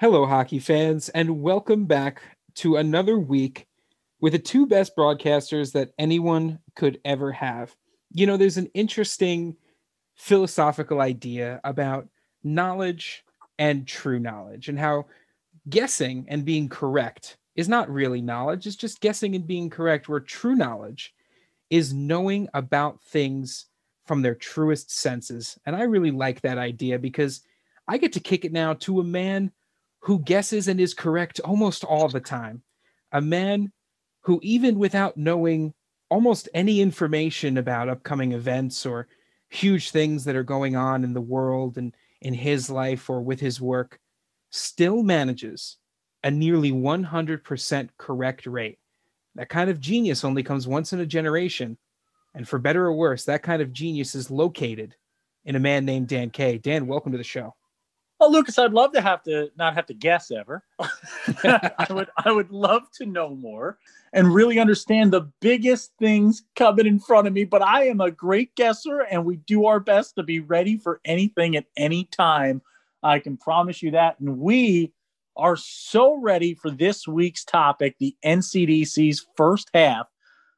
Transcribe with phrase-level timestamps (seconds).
[0.00, 2.22] Hello, hockey fans, and welcome back
[2.54, 3.66] to another week
[4.18, 7.76] with the two best broadcasters that anyone could ever have.
[8.10, 9.58] You know, there's an interesting
[10.16, 12.08] philosophical idea about
[12.42, 13.24] knowledge
[13.58, 15.04] and true knowledge, and how
[15.68, 20.18] guessing and being correct is not really knowledge, it's just guessing and being correct, where
[20.18, 21.12] true knowledge
[21.68, 23.66] is knowing about things
[24.06, 25.58] from their truest senses.
[25.66, 27.42] And I really like that idea because
[27.86, 29.52] I get to kick it now to a man
[30.00, 32.62] who guesses and is correct almost all the time.
[33.12, 33.72] A man
[34.22, 35.74] who, even without knowing
[36.08, 39.08] almost any information about upcoming events or
[39.48, 43.40] huge things that are going on in the world and in his life or with
[43.40, 43.98] his work,
[44.50, 45.76] still manages
[46.22, 48.78] a nearly 100% correct rate.
[49.36, 51.78] That kind of genius only comes once in a generation.
[52.34, 54.94] And for better or worse, that kind of genius is located
[55.44, 56.58] in a man named Dan Kay.
[56.58, 57.54] Dan, welcome to the show.
[58.20, 60.62] Well, Lucas, I'd love to have to not have to guess ever.
[60.78, 63.78] I would I would love to know more
[64.12, 67.44] and really understand the biggest things coming in front of me.
[67.44, 71.00] But I am a great guesser, and we do our best to be ready for
[71.06, 72.60] anything at any time.
[73.02, 74.20] I can promise you that.
[74.20, 74.92] And we
[75.38, 80.08] are so ready for this week's topic, the NCDC's first half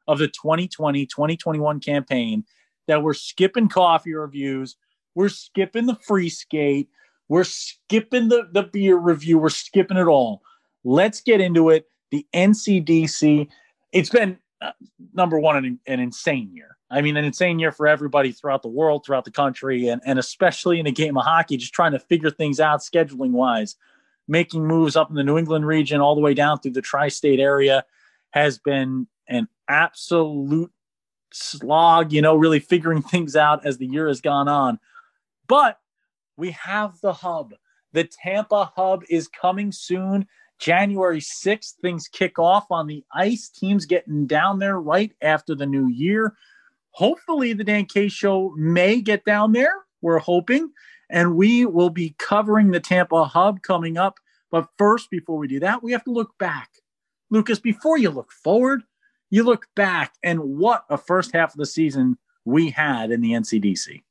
[0.08, 2.44] of the 2020 2021 campaign,
[2.88, 4.76] that we're skipping coffee reviews,
[5.14, 6.88] we're skipping the free skate
[7.28, 9.38] we're skipping the, the beer review.
[9.38, 10.42] We're skipping it all.
[10.84, 11.86] Let's get into it.
[12.10, 13.48] The NCDC,
[13.92, 14.72] it's been uh,
[15.14, 16.76] number one, an, an insane year.
[16.90, 20.18] I mean, an insane year for everybody throughout the world, throughout the country, and, and
[20.18, 23.76] especially in a game of hockey, just trying to figure things out scheduling wise.
[24.28, 27.08] Making moves up in the New England region all the way down through the tri
[27.08, 27.84] state area
[28.30, 30.70] has been an absolute
[31.32, 34.78] slog, you know, really figuring things out as the year has gone on.
[35.48, 35.78] But
[36.36, 37.54] we have the hub.
[37.92, 40.26] The Tampa hub is coming soon.
[40.58, 43.48] January 6th, things kick off on the ice.
[43.48, 46.34] Teams getting down there right after the new year.
[46.90, 49.74] Hopefully, the Dan K show may get down there.
[50.00, 50.70] We're hoping.
[51.10, 54.18] And we will be covering the Tampa hub coming up.
[54.50, 56.70] But first, before we do that, we have to look back.
[57.30, 58.82] Lucas, before you look forward,
[59.30, 63.32] you look back and what a first half of the season we had in the
[63.32, 64.02] NCDC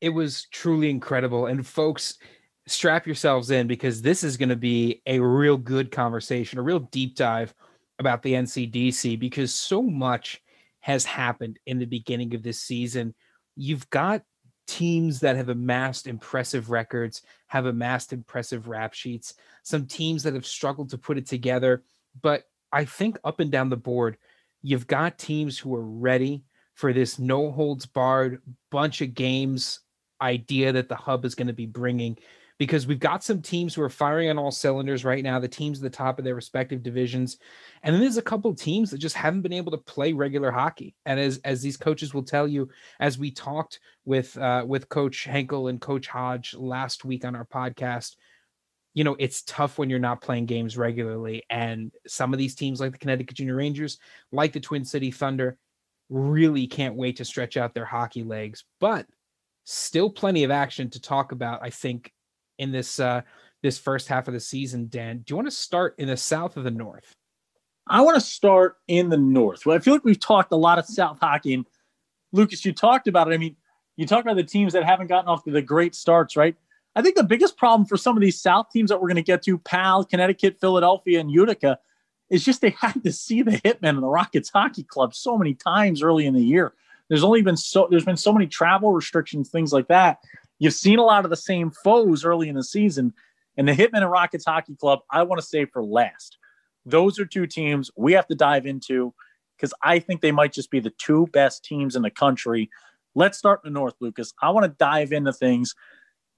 [0.00, 1.46] it was truly incredible.
[1.46, 2.18] And folks,
[2.66, 6.80] strap yourselves in because this is going to be a real good conversation, a real
[6.80, 7.54] deep dive
[7.98, 10.42] about the NCDC because so much
[10.80, 13.14] has happened in the beginning of this season.
[13.56, 14.22] You've got
[14.66, 20.46] teams that have amassed impressive records, have amassed impressive rap sheets, some teams that have
[20.46, 21.84] struggled to put it together.
[22.20, 24.16] But I think up and down the board,
[24.62, 26.44] you've got teams who are ready
[26.74, 29.80] for this no holds barred bunch of games
[30.24, 32.18] idea that the hub is going to be bringing
[32.58, 35.78] because we've got some teams who are firing on all cylinders right now, the teams
[35.78, 37.38] at the top of their respective divisions.
[37.82, 40.50] And then there's a couple of teams that just haven't been able to play regular
[40.50, 40.94] hockey.
[41.04, 42.68] And as as these coaches will tell you,
[43.00, 47.46] as we talked with uh, with Coach Henkel and Coach Hodge last week on our
[47.46, 48.14] podcast,
[48.94, 51.42] you know, it's tough when you're not playing games regularly.
[51.50, 53.98] And some of these teams, like the Connecticut Junior Rangers,
[54.30, 55.58] like the Twin City Thunder,
[56.08, 58.64] really can't wait to stretch out their hockey legs.
[58.78, 59.06] But
[59.64, 62.12] still plenty of action to talk about, I think,
[62.58, 63.22] in this uh,
[63.62, 64.88] this first half of the season.
[64.88, 67.14] Dan, do you want to start in the south or the north?
[67.86, 69.66] I want to start in the north.
[69.66, 71.66] Well, I feel like we've talked a lot of South hockey, and
[72.32, 73.34] Lucas, you talked about it.
[73.34, 73.56] I mean,
[73.96, 76.56] you talk about the teams that haven't gotten off to the great starts, right?
[76.96, 79.22] I think the biggest problem for some of these South teams that we're going to
[79.22, 81.78] get to, Pal, Connecticut, Philadelphia, and Utica,
[82.30, 85.54] is just they had to see the Hitmen and the Rockets Hockey Club so many
[85.54, 86.74] times early in the year.
[87.08, 90.18] There's only been so there's been so many travel restrictions, things like that.
[90.58, 93.12] You've seen a lot of the same foes early in the season,
[93.56, 95.00] and the Hitmen and Rockets Hockey Club.
[95.10, 96.38] I want to say for last.
[96.86, 99.14] Those are two teams we have to dive into
[99.56, 102.70] because I think they might just be the two best teams in the country.
[103.14, 104.32] Let's start in the North, Lucas.
[104.42, 105.74] I want to dive into things.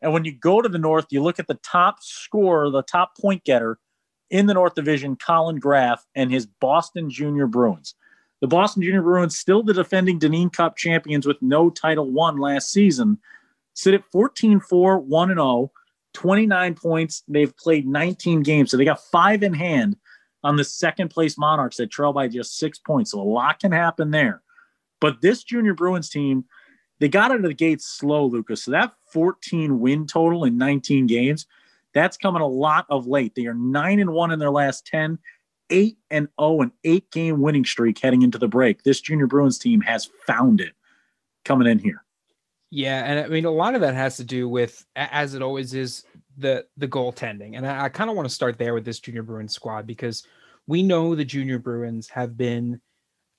[0.03, 3.17] And when you go to the North, you look at the top scorer, the top
[3.19, 3.79] point getter
[4.31, 7.95] in the North Division, Collin Graf, and his Boston Junior Bruins.
[8.41, 12.71] The Boston Junior Bruins, still the defending Dineen Cup champions with no title won last
[12.71, 13.19] season,
[13.75, 15.73] sit at 14 4, 1 0,
[16.13, 17.23] 29 points.
[17.29, 18.71] They've played 19 games.
[18.71, 19.97] So they got five in hand
[20.45, 23.13] on the second place Monarchs that trail by just six points.
[23.13, 24.43] So a lot can happen there.
[25.01, 26.45] But this Junior Bruins team,
[27.01, 28.65] they got out of the gates slow, Lucas.
[28.65, 31.47] So that 14 win total in 19 games,
[31.95, 33.35] that's coming a lot of late.
[33.35, 35.19] They are nine and one in their last 10
[35.71, 38.83] 8 and 0 an eight game winning streak heading into the break.
[38.83, 40.73] This junior Bruins team has found it
[41.45, 42.05] coming in here.
[42.71, 45.73] Yeah, and I mean a lot of that has to do with as it always
[45.75, 46.05] is
[46.37, 49.23] the the goaltending, and I, I kind of want to start there with this Junior
[49.23, 50.27] Bruins squad because
[50.67, 52.81] we know the Junior Bruins have been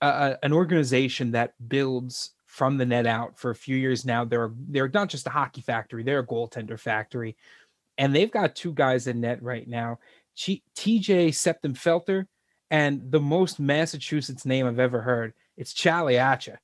[0.02, 4.24] an organization that builds from the net out for a few years now.
[4.24, 7.36] They're they're not just a hockey factory; they're a goaltender factory,
[7.98, 10.00] and they've got two guys in net right now:
[10.38, 12.28] TJ Semptimphelter
[12.70, 15.34] and the most Massachusetts name I've ever heard.
[15.56, 16.58] It's Chaliacha.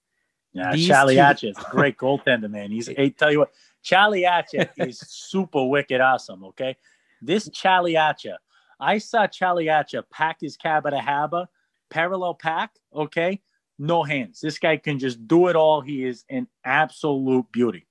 [0.54, 2.70] Yeah, Chaliacha is a great goaltender, man.
[2.70, 3.54] He's I tell you what,
[3.84, 6.44] Chaliacha is super wicked awesome.
[6.46, 6.78] Okay,
[7.22, 8.36] this Chaliacha,
[8.80, 11.48] I saw Chaliacha pack his cab at a haba,
[11.90, 12.72] parallel pack.
[12.94, 13.42] Okay,
[13.80, 14.42] no hands.
[14.42, 15.82] This guy can just do it all.
[15.82, 17.88] He is an absolute beauty.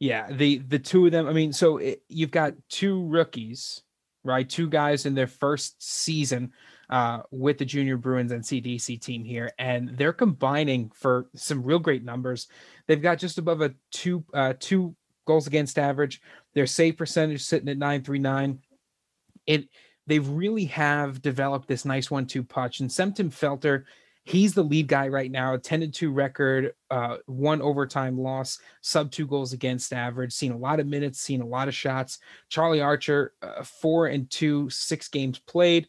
[0.00, 1.28] Yeah, the the two of them.
[1.28, 3.82] I mean, so it, you've got two rookies,
[4.24, 4.48] right?
[4.48, 6.52] Two guys in their first season
[6.90, 12.04] uh, with the Junior Bruins NCDC team here, and they're combining for some real great
[12.04, 12.48] numbers.
[12.86, 16.20] They've got just above a two uh, two goals against average.
[16.54, 18.60] Their save percentage sitting at nine three nine.
[19.46, 19.68] It
[20.06, 22.80] they really have developed this nice one two punch.
[22.80, 23.84] And Semptimphelter
[24.26, 29.10] He's the lead guy right now, 10 to 2 record, uh, one overtime loss, sub
[29.10, 32.18] two goals against average, seen a lot of minutes, seen a lot of shots.
[32.48, 35.88] Charlie Archer, uh, four and two, six games played.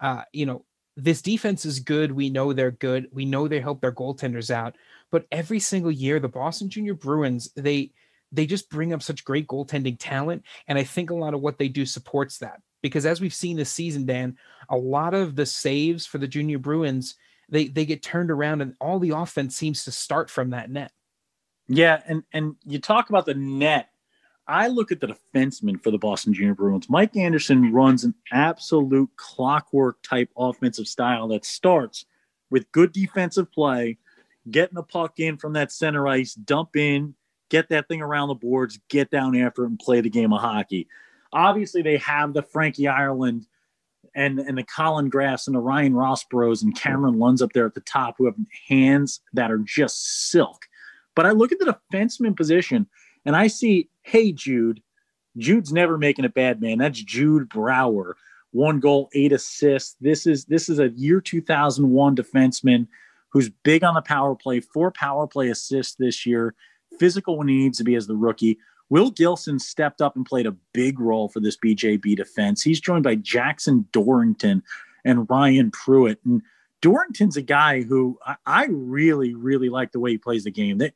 [0.00, 0.64] Uh, you know,
[0.96, 2.10] this defense is good.
[2.10, 3.08] We know they're good.
[3.12, 4.76] We know they help their goaltenders out.
[5.10, 7.92] But every single year, the Boston Junior Bruins, they
[8.32, 10.42] they just bring up such great goaltending talent.
[10.66, 12.60] And I think a lot of what they do supports that.
[12.82, 14.36] Because as we've seen this season, Dan,
[14.68, 17.14] a lot of the saves for the Junior Bruins
[17.48, 20.92] they they get turned around and all the offense seems to start from that net.
[21.68, 23.88] Yeah, and and you talk about the net.
[24.46, 26.90] I look at the defenseman for the Boston Junior Bruins.
[26.90, 32.04] Mike Anderson runs an absolute clockwork type offensive style that starts
[32.50, 33.96] with good defensive play,
[34.50, 37.14] getting the puck in from that center ice, dump in,
[37.48, 40.42] get that thing around the boards, get down after it, and play the game of
[40.42, 40.88] hockey.
[41.32, 43.46] Obviously, they have the Frankie Ireland
[44.14, 47.74] and and the Collin Graffs and the Ryan Rossbros and Cameron Lund's up there at
[47.74, 48.36] the top who have
[48.68, 50.66] hands that are just silk.
[51.14, 52.86] But I look at the defenseman position
[53.24, 54.82] and I see, hey Jude,
[55.36, 56.78] Jude's never making a bad man.
[56.78, 58.16] That's Jude Brower,
[58.52, 59.96] one goal, eight assists.
[60.00, 62.86] This is this is a year 2001 defenseman
[63.30, 66.54] who's big on the power play, four power play assists this year,
[67.00, 68.58] physical needs to be as the rookie.
[68.90, 72.62] Will Gilson stepped up and played a big role for this BJB defense.
[72.62, 74.62] He's joined by Jackson Dorrington
[75.04, 76.20] and Ryan Pruitt.
[76.24, 76.42] And
[76.82, 80.78] Dorrington's a guy who I, I really, really like the way he plays the game.
[80.78, 80.92] They,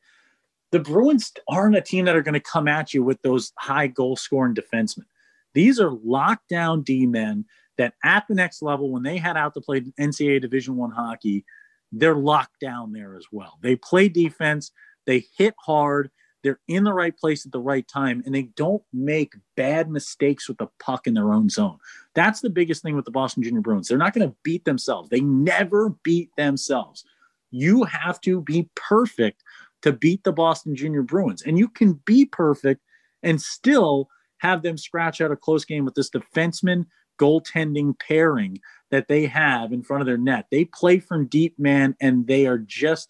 [0.71, 3.87] the Bruins aren't a team that are going to come at you with those high
[3.87, 5.05] goal scoring defensemen.
[5.53, 7.45] These are lockdown D men
[7.77, 11.43] that at the next level, when they head out to play NCAA Division One hockey,
[11.91, 13.57] they're locked down there as well.
[13.61, 14.71] They play defense,
[15.07, 16.11] they hit hard,
[16.43, 20.47] they're in the right place at the right time and they don't make bad mistakes
[20.47, 21.77] with the puck in their own zone.
[22.15, 23.87] That's the biggest thing with the Boston Junior Bruins.
[23.87, 25.09] They're not going to beat themselves.
[25.09, 27.03] They never beat themselves.
[27.51, 29.43] You have to be perfect
[29.81, 31.41] to beat the Boston Junior Bruins.
[31.41, 32.81] And you can be perfect
[33.23, 34.07] and still
[34.39, 36.85] have them scratch out a close game with this defenseman
[37.19, 38.59] goaltending pairing
[38.91, 40.45] that they have in front of their net.
[40.51, 43.09] They play from deep, man, and they are just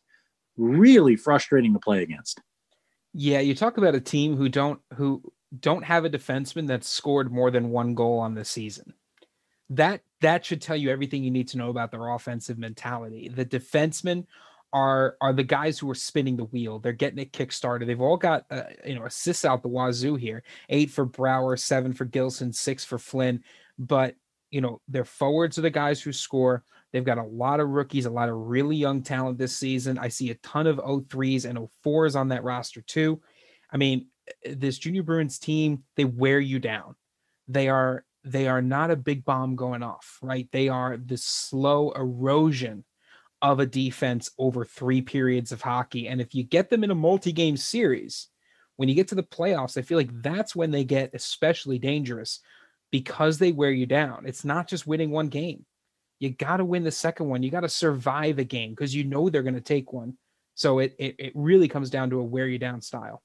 [0.58, 2.42] really frustrating to play against.
[3.14, 5.22] Yeah, you talk about a team who don't who
[5.58, 8.94] don't have a defenseman that's scored more than one goal on the season.
[9.72, 13.30] That that should tell you everything you need to know about their offensive mentality.
[13.30, 14.26] The defensemen
[14.72, 16.80] are are the guys who are spinning the wheel.
[16.80, 17.88] They're getting it kick started.
[17.88, 20.44] They've all got uh, you know assists out the wazoo here.
[20.70, 23.44] Eight for Brower, seven for Gilson, six for Flynn.
[23.78, 24.16] But
[24.52, 26.64] you know their forwards are the guys who score.
[26.92, 29.98] They've got a lot of rookies, a lot of really young talent this season.
[30.00, 33.22] I see a ton of 03s and 04s on that roster too.
[33.72, 34.08] I mean,
[34.46, 36.96] eh, this Junior Bruins team, they wear you down.
[37.48, 40.48] They are they are not a big bomb going off, right?
[40.52, 42.84] They are the slow erosion
[43.42, 46.08] of a defense over three periods of hockey.
[46.10, 48.28] And if you get them in a multi-game series,
[48.76, 52.42] when you get to the playoffs, I feel like that's when they get especially dangerous
[52.92, 54.24] because they wear you down.
[54.26, 55.66] It's not just winning one game
[56.20, 57.44] you got to win the second one.
[57.44, 60.18] You got to survive a game because you know they're going to take one.
[60.56, 63.24] So it, it, it really comes down to a wear you down style.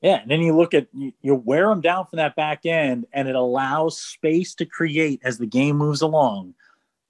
[0.00, 3.06] Yeah, and then you look at you, you wear them down from that back end,
[3.12, 6.54] and it allows space to create as the game moves along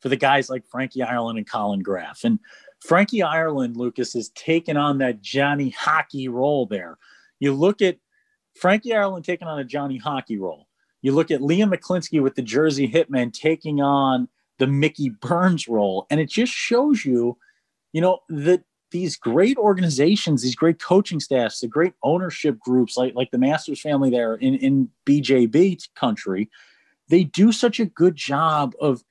[0.00, 2.25] for the guys like Frankie Ireland and Colin Graff.
[2.25, 2.40] And
[2.80, 6.99] Frankie Ireland, Lucas, is taking on that Johnny Hockey role there.
[7.38, 7.99] You look at
[8.56, 10.66] Frankie Ireland taking on a Johnny Hockey role.
[11.02, 14.28] You look at Liam McLinskey with the Jersey Hitmen taking on
[14.60, 16.06] the Mickey Burns role.
[16.10, 17.36] And it just shows you,
[17.92, 18.62] you know, that
[18.92, 23.80] these great organizations, these great coaching staffs, the great ownership groups like like the Masters
[23.80, 26.48] family there in in BJB country,
[27.08, 29.02] they do such a good job of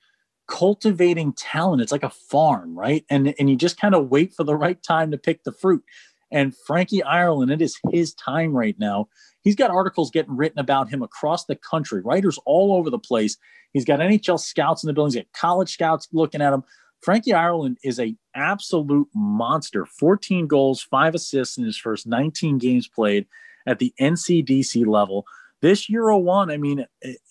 [0.47, 1.81] cultivating talent.
[1.81, 3.03] It's like a farm, right?
[3.09, 5.83] And and you just kind of wait for the right time to pick the fruit.
[6.31, 9.07] And Frankie Ireland, it is his time right now.
[9.41, 13.37] He's got articles getting written about him across the country, writers all over the place.
[13.73, 16.63] He's got NHL scouts in the buildings, he's got college scouts looking at him.
[17.01, 19.85] Frankie Ireland is a absolute monster.
[19.85, 23.25] 14 goals, five assists in his first 19 games played
[23.65, 25.25] at the NCDC level.
[25.61, 26.85] This Euro oh one, I mean,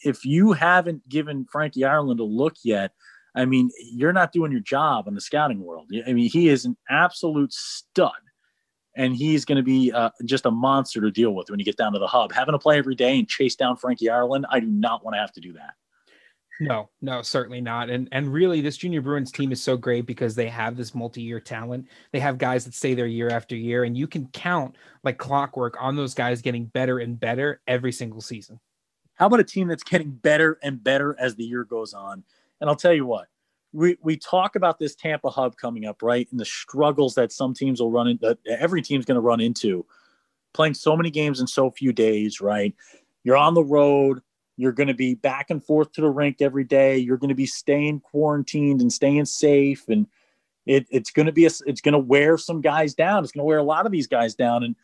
[0.04, 2.92] if you haven't given Frankie Ireland a look yet,
[3.34, 5.90] I mean, you're not doing your job in the scouting world.
[6.06, 8.12] I mean, he is an absolute stud,
[8.98, 11.76] and he's going to be uh, just a monster to deal with when you get
[11.76, 12.32] down to the hub.
[12.32, 15.20] Having to play every day and chase down Frankie Ireland, I do not want to
[15.20, 15.74] have to do that.
[16.60, 17.88] No, no, certainly not.
[17.88, 21.38] And and really, this junior Bruins team is so great because they have this multi-year
[21.38, 21.86] talent.
[22.10, 24.74] They have guys that stay there year after year, and you can count
[25.04, 28.58] like clockwork on those guys getting better and better every single season.
[29.14, 32.24] How about a team that's getting better and better as the year goes on?
[32.60, 33.28] And I'll tell you what,
[33.72, 36.28] we we talk about this Tampa hub coming up, right?
[36.30, 39.40] And the struggles that some teams will run into, that every team's going to run
[39.40, 39.84] into,
[40.54, 42.74] playing so many games in so few days, right?
[43.24, 44.22] You're on the road
[44.58, 46.98] you're going to be back and forth to the rink every day.
[46.98, 50.08] You're going to be staying quarantined and staying safe, and
[50.66, 53.22] it, it's going to be a, it's going to wear some guys down.
[53.22, 54.64] It's going to wear a lot of these guys down.
[54.64, 54.74] And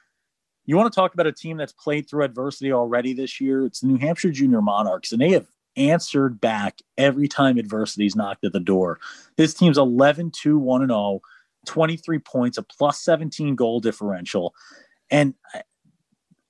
[0.64, 3.66] you want to talk about a team that's played through adversity already this year?
[3.66, 8.45] It's the New Hampshire Junior Monarchs, and they have answered back every time adversity's knocked
[8.45, 8.99] at the door.
[9.37, 11.21] This team's 11 2 1 0,
[11.66, 14.54] 23 points, a plus 17 goal differential.
[15.11, 15.35] And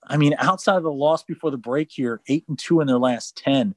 [0.07, 2.99] I mean, outside of the loss before the break here, eight and two in their
[2.99, 3.75] last 10,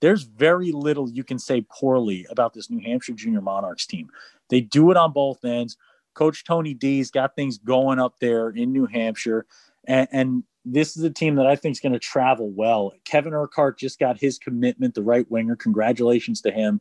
[0.00, 4.08] there's very little you can say poorly about this New Hampshire Junior Monarchs team.
[4.48, 5.76] They do it on both ends.
[6.14, 9.46] Coach Tony D's got things going up there in New Hampshire.
[9.86, 12.92] And, and this is a team that I think is going to travel well.
[13.04, 15.56] Kevin Urquhart just got his commitment, the right winger.
[15.56, 16.80] Congratulations to him.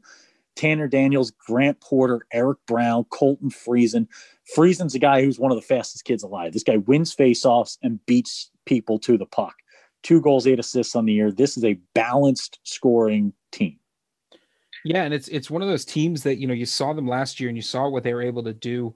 [0.55, 4.07] Tanner Daniels, Grant Porter, Eric Brown, Colton Friesen.
[4.55, 6.51] Friesen's a guy who's one of the fastest kids alive.
[6.51, 9.55] This guy wins faceoffs and beats people to the puck.
[10.03, 11.31] Two goals, eight assists on the year.
[11.31, 13.77] This is a balanced scoring team.
[14.85, 17.39] Yeah, and it's it's one of those teams that you know you saw them last
[17.39, 18.95] year and you saw what they were able to do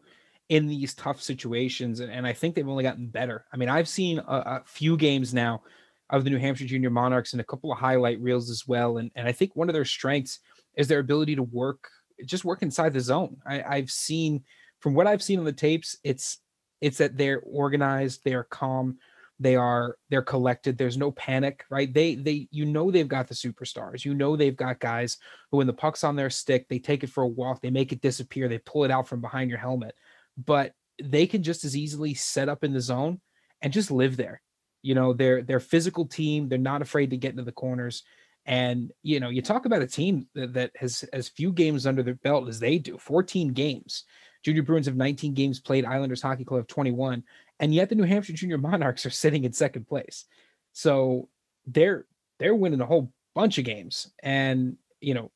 [0.49, 3.45] in these tough situations, and, and I think they've only gotten better.
[3.51, 5.63] I mean, I've seen a, a few games now
[6.09, 9.11] of the New Hampshire Junior Monarchs and a couple of highlight reels as well, and
[9.15, 10.39] and I think one of their strengths
[10.75, 11.89] is their ability to work
[12.25, 13.37] just work inside the zone.
[13.45, 14.43] I, I've seen
[14.79, 16.39] from what I've seen on the tapes, it's
[16.81, 18.97] it's that they're organized, they're calm,
[19.39, 23.33] they are they're collected there's no panic right they they you know they've got the
[23.33, 25.17] superstars you know they've got guys
[25.51, 27.91] who when the puck's on their stick they take it for a walk they make
[27.91, 29.95] it disappear they pull it out from behind your helmet
[30.37, 33.19] but they can just as easily set up in the zone
[33.61, 34.41] and just live there.
[34.81, 36.49] You know they're they're physical team.
[36.49, 38.03] They're not afraid to get into the corners.
[38.45, 42.03] And you know you talk about a team that, that has as few games under
[42.03, 44.03] their belt as they do 14 games.
[44.43, 45.85] Junior bruins have 19 games played.
[45.85, 47.23] Islanders hockey club have 21
[47.59, 50.25] and yet the New Hampshire Junior Monarchs are sitting in second place.
[50.73, 51.29] So
[51.65, 52.05] they're
[52.39, 55.31] they're winning a whole bunch of games, and you know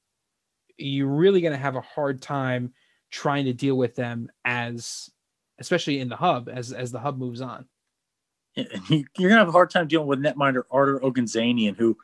[0.78, 2.74] you're really going to have a hard time
[3.12, 5.10] trying to deal with them as,
[5.60, 7.66] especially in the hub as as the hub moves on.
[8.56, 11.98] You're to have a hard time dealing with netminder Artur Ogunzanian, who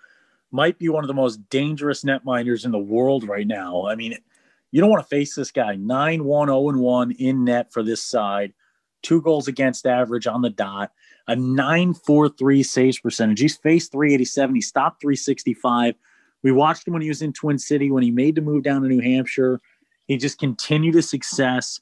[0.52, 3.88] might be one of the most dangerous netminders in the world right now.
[3.88, 4.16] I mean,
[4.72, 5.76] you don't want to face this guy.
[5.76, 8.54] 9 1 0 1 in net for this side
[9.04, 10.92] two goals against average on the dot,
[11.28, 13.40] a 943 saves percentage.
[13.40, 14.56] He's faced 387.
[14.56, 15.96] He stopped 365.
[16.42, 18.82] We watched him when he was in Twin City, when he made the move down
[18.82, 19.62] to New Hampshire.
[20.14, 21.80] He just continued his success.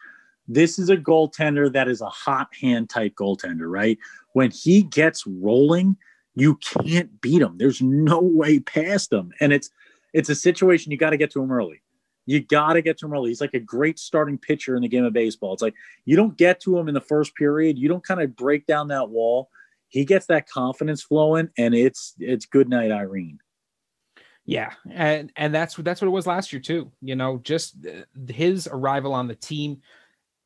[0.47, 3.97] This is a goaltender that is a hot hand type goaltender, right?
[4.31, 5.97] When he gets rolling,
[6.33, 7.57] you can't beat him.
[7.57, 9.33] There's no way past him.
[9.41, 9.69] And it's
[10.13, 11.81] it's a situation you got to get to him early.
[12.25, 13.31] You got to get to him early.
[13.31, 15.51] He's like a great starting pitcher in the game of baseball.
[15.51, 17.77] It's like you don't get to him in the first period.
[17.77, 19.50] You don't kind of break down that wall.
[19.89, 23.39] He gets that confidence flowing, and it's it's good night, Irene.
[24.51, 26.91] Yeah, and and that's that's what it was last year too.
[27.01, 29.81] You know, just uh, his arrival on the team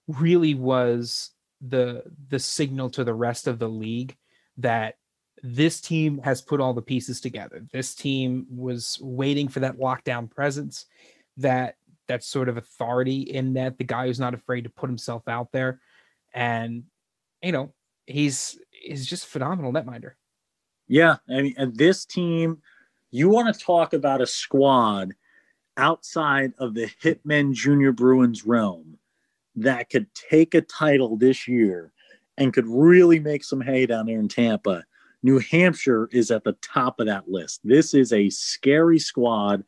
[0.07, 1.31] really was
[1.67, 4.15] the the signal to the rest of the league
[4.57, 4.97] that
[5.41, 7.65] this team has put all the pieces together.
[7.73, 10.85] This team was waiting for that lockdown presence
[11.37, 15.27] that that sort of authority in that the guy who's not afraid to put himself
[15.27, 15.79] out there
[16.35, 16.83] and
[17.41, 17.73] you know
[18.05, 20.11] he's he's just phenomenal netminder
[20.87, 22.61] yeah i mean and this team
[23.11, 25.13] you want to talk about a squad
[25.77, 28.97] outside of the hitmen junior bruins realm
[29.55, 31.91] that could take a title this year
[32.37, 34.83] and could really make some hay down there in Tampa,
[35.23, 37.61] New Hampshire is at the top of that list.
[37.63, 39.63] This is a scary squad.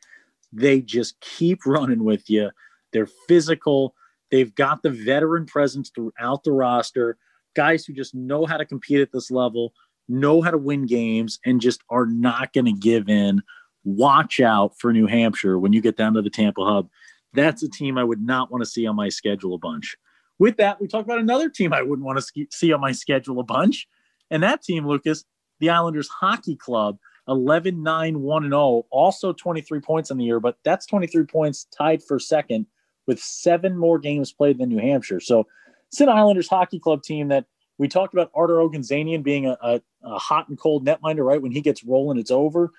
[0.54, 2.52] They just keep running with you.
[2.92, 3.96] They're physical.
[4.30, 7.18] They've got the veteran presence throughout the roster,
[7.56, 9.74] guys who just know how to compete at this level,
[10.08, 13.42] know how to win games, and just are not going to give in.
[13.84, 16.90] Watch out for New Hampshire when you get down to the Tampa Hub.
[17.34, 19.96] That's a team I would not want to see on my schedule a bunch.
[20.40, 23.40] With that, we talk about another team I wouldn't want to see on my schedule
[23.40, 23.88] a bunch.
[24.30, 25.24] And that team, Lucas,
[25.60, 26.98] the Islanders Hockey Club,
[27.28, 32.04] 11 9 1 0, also 23 points in the year, but that's 23 points tied
[32.04, 32.66] for second
[33.06, 35.20] with seven more games played than New Hampshire.
[35.20, 35.48] So
[35.90, 37.46] it's an Islanders Hockey Club team that
[37.78, 41.42] we talked about Artur Ogunzanian being a, a, a hot and cold netminder, right?
[41.42, 42.72] When he gets rolling, it's over.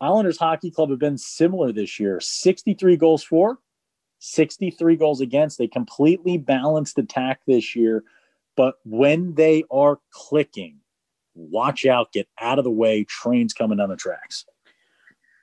[0.00, 3.58] Islanders Hockey Club have been similar this year 63 goals for,
[4.20, 5.58] 63 goals against.
[5.58, 8.04] They completely balanced attack this year.
[8.56, 10.78] But when they are clicking,
[11.34, 13.04] watch out, get out of the way.
[13.04, 14.44] Trains coming down the tracks.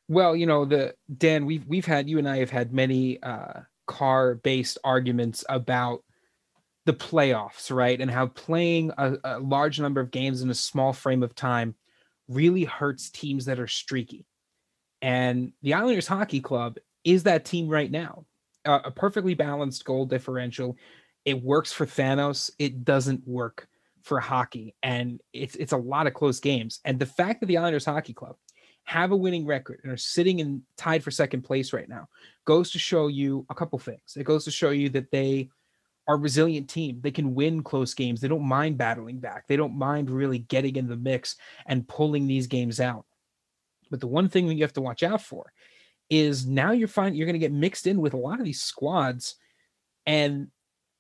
[0.08, 3.62] Well, you know, the Dan, we've we've had you and I have had many uh
[3.88, 6.04] car based arguments about
[6.86, 8.00] the playoffs, right?
[8.00, 11.75] And how playing a, a large number of games in a small frame of time
[12.27, 14.25] really hurts teams that are streaky.
[15.01, 18.25] And the Islanders Hockey Club is that team right now.
[18.65, 20.75] Uh, a perfectly balanced goal differential.
[21.24, 22.50] It works for Thanos.
[22.58, 23.68] It doesn't work
[24.01, 26.80] for hockey, and it's it's a lot of close games.
[26.86, 28.36] And the fact that the Islanders Hockey Club
[28.86, 32.08] have a winning record and are sitting in tied for second place right now
[32.46, 34.15] goes to show you a couple things.
[34.15, 35.50] It goes to show you that they
[36.08, 37.00] are resilient team.
[37.02, 38.22] They can win close games.
[38.22, 39.48] They don't mind battling back.
[39.48, 41.36] They don't mind really getting in the mix
[41.66, 43.06] and pulling these games out.
[43.90, 45.52] But the one thing that you have to watch out for
[46.10, 48.62] is now you're finding you're going to get mixed in with a lot of these
[48.62, 49.36] squads
[50.06, 50.48] and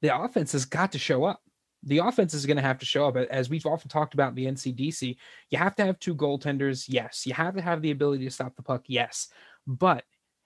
[0.01, 1.41] the offense has got to show up
[1.83, 4.35] the offense is going to have to show up as we've often talked about in
[4.35, 5.15] the ncdc
[5.51, 8.55] you have to have two goaltenders yes you have to have the ability to stop
[8.55, 9.27] the puck yes
[9.67, 10.03] but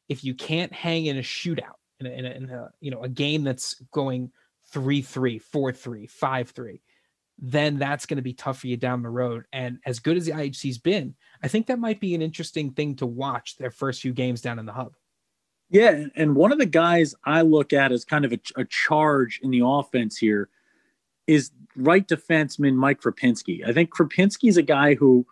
[0.09, 3.01] if you can't hang in a shootout in a, in a, in a you know
[3.03, 4.29] a game that's going
[4.73, 6.79] 3-3 4-3 5-3
[7.41, 9.45] then that's going to be tough for you down the road.
[9.53, 12.95] And as good as the IHC's been, I think that might be an interesting thing
[12.97, 14.93] to watch their first few games down in the hub.
[15.69, 19.39] Yeah, and one of the guys I look at as kind of a, a charge
[19.41, 20.49] in the offense here
[21.27, 23.67] is right defenseman Mike Krapinski.
[23.67, 25.25] I think Krapinski is a guy who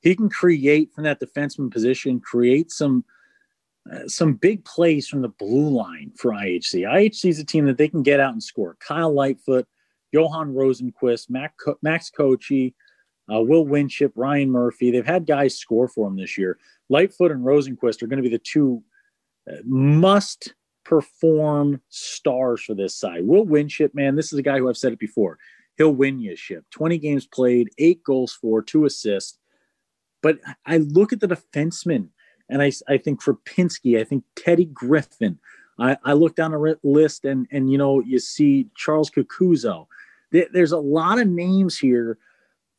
[0.00, 3.04] he can create from that defenseman position, create some
[3.92, 6.82] uh, some big plays from the blue line for IHC.
[6.82, 8.76] IHC is a team that they can get out and score.
[8.80, 9.66] Kyle Lightfoot,
[10.12, 11.30] Johan Rosenqvist,
[11.82, 12.74] Max Kochi,
[13.32, 14.90] uh, Will Winship, Ryan Murphy.
[14.90, 16.58] They've had guys score for them this year.
[16.88, 18.82] Lightfoot and Rosenquist are going to be the two
[19.50, 23.26] uh, must perform stars for this side.
[23.26, 25.38] Will Winship, man, this is a guy who I've said it before.
[25.76, 26.64] He'll win you a ship.
[26.70, 29.38] 20 games played, eight goals for, two assists.
[30.22, 32.08] But I look at the defensemen
[32.48, 35.38] and I, I think for Pinsky, I think Teddy Griffin.
[35.78, 39.86] I, I look down a list and, and, you know, you see Charles Cucuzzo
[40.30, 42.18] there's a lot of names here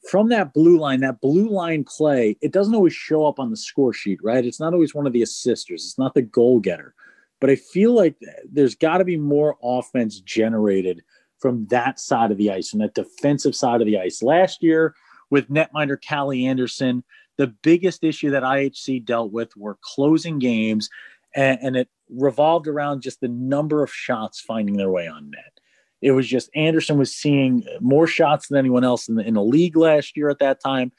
[0.10, 3.58] from that blue line, that blue line play, it doesn't always show up on the
[3.58, 4.46] score sheet, right?
[4.46, 6.94] It's not always one of the assisters, it's not the goal getter.
[7.40, 8.16] But I feel like
[8.52, 11.04] there's got to be more offense generated
[11.40, 14.24] from that side of the ice, from that defensive side of the ice.
[14.24, 14.96] Last year
[15.30, 17.04] with netminder Callie Anderson,
[17.38, 20.90] the biggest issue that IHC dealt with were closing games,
[21.36, 25.60] and, and it revolved around just the number of shots finding their way on net.
[26.02, 29.44] It was just Anderson was seeing more shots than anyone else in the, in the
[29.44, 30.92] league last year at that time.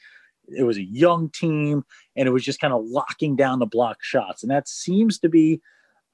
[0.49, 1.85] It was a young team,
[2.17, 4.43] and it was just kind of locking down the block shots.
[4.43, 5.61] And that seems to be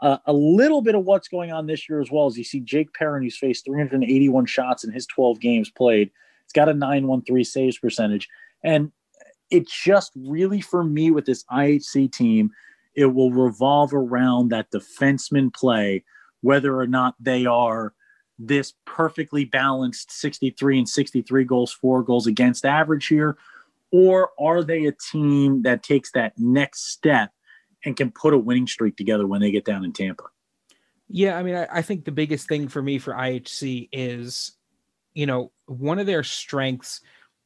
[0.01, 2.27] uh, a little bit of what's going on this year as well.
[2.27, 6.11] As you see Jake Perrin, who's faced 381 shots in his 12 games played,
[6.45, 8.29] it's got a 913 saves percentage.
[8.63, 8.93] And
[9.51, 12.51] it just really, for me, with this IHC team,
[12.95, 16.05] it will revolve around that defenseman play,
[16.41, 17.95] whether or not they are
[18.39, 23.37] this perfectly balanced 63 and 63 goals, four goals against average here?
[23.93, 27.31] Or are they a team that takes that next step
[27.85, 30.25] and can put a winning streak together when they get down in Tampa?
[31.09, 34.57] Yeah, I mean, I, I think the biggest thing for me for IHC is,
[35.13, 37.03] you know, one of their strengths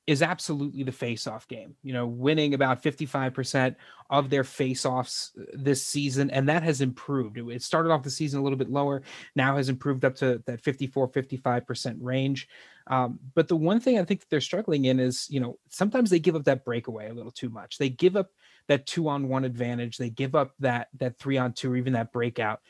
[0.09, 1.77] is absolutely the face-off game.
[1.83, 3.77] You know, winning about 55%
[4.11, 7.37] of their face-offs uh, this season and that has improved.
[7.39, 9.03] It started off the season a little bit lower,
[9.37, 12.49] now has improved up to that 54 55% range.
[12.87, 16.19] Um, but the one thing I think they're struggling in is, you know, sometimes they
[16.19, 17.77] give up that breakaway a little too much.
[17.77, 18.31] They give up
[18.69, 21.93] that 2 on 1 advantage, they give up that that 3 on 2 or even
[21.95, 22.61] that breakout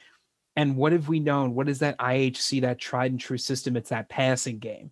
[0.57, 1.55] And what have we known?
[1.55, 3.77] What is that IHC, that tried and true system?
[3.77, 4.91] It's that passing game,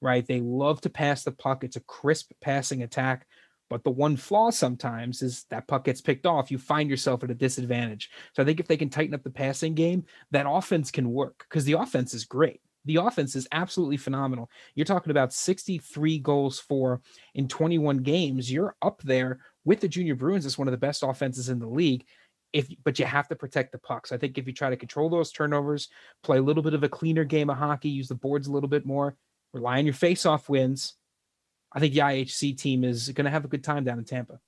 [0.00, 0.26] right?
[0.26, 1.64] They love to pass the puck.
[1.64, 3.26] It's a crisp passing attack.
[3.68, 6.50] But the one flaw sometimes is that puck gets picked off.
[6.50, 8.10] You find yourself at a disadvantage.
[8.34, 11.44] So I think if they can tighten up the passing game, that offense can work
[11.48, 12.60] because the offense is great.
[12.84, 14.48] The offense is absolutely phenomenal.
[14.76, 17.00] You're talking about 63 goals for
[17.34, 18.50] in 21 games.
[18.50, 21.66] You're up there with the Junior Bruins as one of the best offenses in the
[21.66, 22.04] league.
[22.52, 24.12] If but you have to protect the pucks.
[24.12, 25.88] I think if you try to control those turnovers,
[26.22, 28.68] play a little bit of a cleaner game of hockey, use the boards a little
[28.68, 29.16] bit more,
[29.52, 30.94] rely on your face-off wins,
[31.72, 34.40] I think the IHC team is going to have a good time down in Tampa.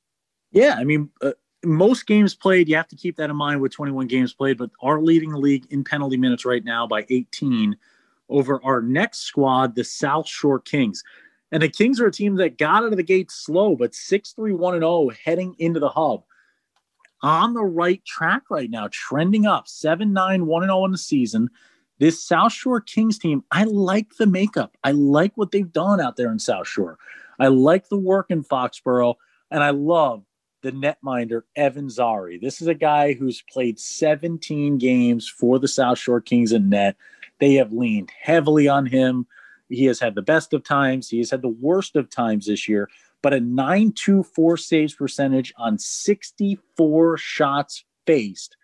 [0.50, 1.32] Yeah, I mean, uh,
[1.64, 4.70] most games played, you have to keep that in mind with 21 games played, but
[4.80, 7.76] are leading the league in penalty minutes right now by 18
[8.28, 11.02] over our next squad, the South Shore Kings.
[11.50, 14.32] And the Kings are a team that got out of the gate slow, but 6
[14.32, 16.24] 3 1 0 heading into the hub.
[17.22, 21.48] On the right track right now, trending up 7 9 1 0 in the season.
[21.98, 24.76] This South Shore Kings team, I like the makeup.
[24.84, 26.98] I like what they've done out there in South Shore.
[27.40, 29.14] I like the work in Foxborough,
[29.50, 30.24] and I love
[30.62, 32.40] the netminder Evan Zari.
[32.40, 36.96] This is a guy who's played 17 games for the South Shore Kings in net.
[37.40, 39.26] They have leaned heavily on him.
[39.68, 41.08] He has had the best of times.
[41.08, 42.88] He has had the worst of times this year,
[43.22, 48.56] but a 924 saves percentage on 64 shots faced.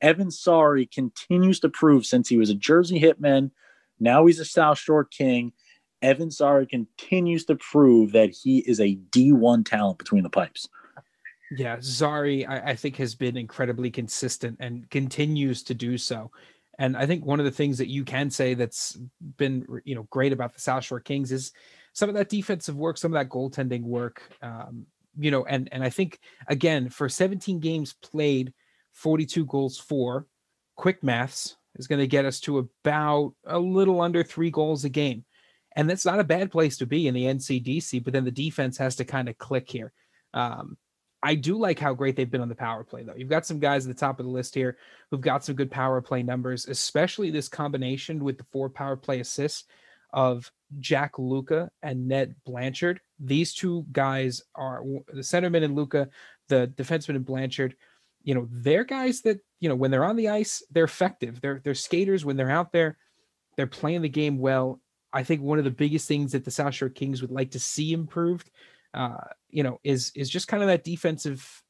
[0.00, 3.50] Evan Zari continues to prove since he was a Jersey Hitman,
[4.00, 5.52] now he's a South Shore King.
[6.02, 10.68] Evan Zari continues to prove that he is a D1 talent between the pipes.
[11.50, 16.30] Yeah, Zari, I, I, think, has been incredibly consistent and continues to do so.
[16.78, 18.98] And I think one of the things that you can say that's
[19.36, 21.52] been, you know, great about the South Shore Kings is
[21.92, 24.22] some of that defensive work, some of that goaltending work.
[24.40, 24.86] Um,
[25.18, 28.54] you know, and and I think again for 17 games played,
[29.00, 30.26] 42 goals for,
[30.76, 34.88] quick maths is going to get us to about a little under three goals a
[34.88, 35.24] game.
[35.76, 38.76] And that's not a bad place to be in the NCDC, but then the defense
[38.78, 39.92] has to kind of click here.
[40.34, 40.76] Um,
[41.22, 43.14] I do like how great they've been on the power play, though.
[43.14, 44.78] You've got some guys at the top of the list here
[45.10, 49.20] who've got some good power play numbers, especially this combination with the four power play
[49.20, 49.64] assists
[50.12, 53.00] of Jack Luca and Ned Blanchard.
[53.18, 56.08] These two guys are the centerman and Luca,
[56.48, 57.76] the defenseman and Blanchard.
[58.22, 61.40] You know, they're guys that, you know, when they're on the ice, they're effective.
[61.40, 62.98] They're they're skaters when they're out there,
[63.56, 64.80] they're playing the game well.
[65.12, 67.58] I think one of the biggest things that the South Shore Kings would like to
[67.58, 68.50] see improved,
[68.94, 71.62] uh, you know, is is just kind of that defensive,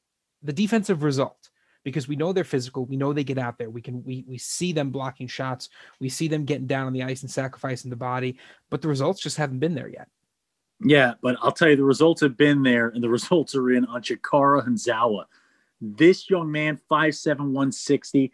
[0.43, 1.51] the defensive result
[1.85, 2.85] because we know they're physical.
[2.85, 3.71] We know they get out there.
[3.71, 5.71] We can we we see them blocking shots.
[5.99, 9.21] We see them getting down on the ice and sacrificing the body, but the results
[9.21, 10.09] just haven't been there yet.
[10.83, 13.85] Yeah, but I'll tell you, the results have been there, and the results are in
[13.87, 15.25] on Chikara Hanzawa.
[15.81, 18.33] This young man, five seven one sixty.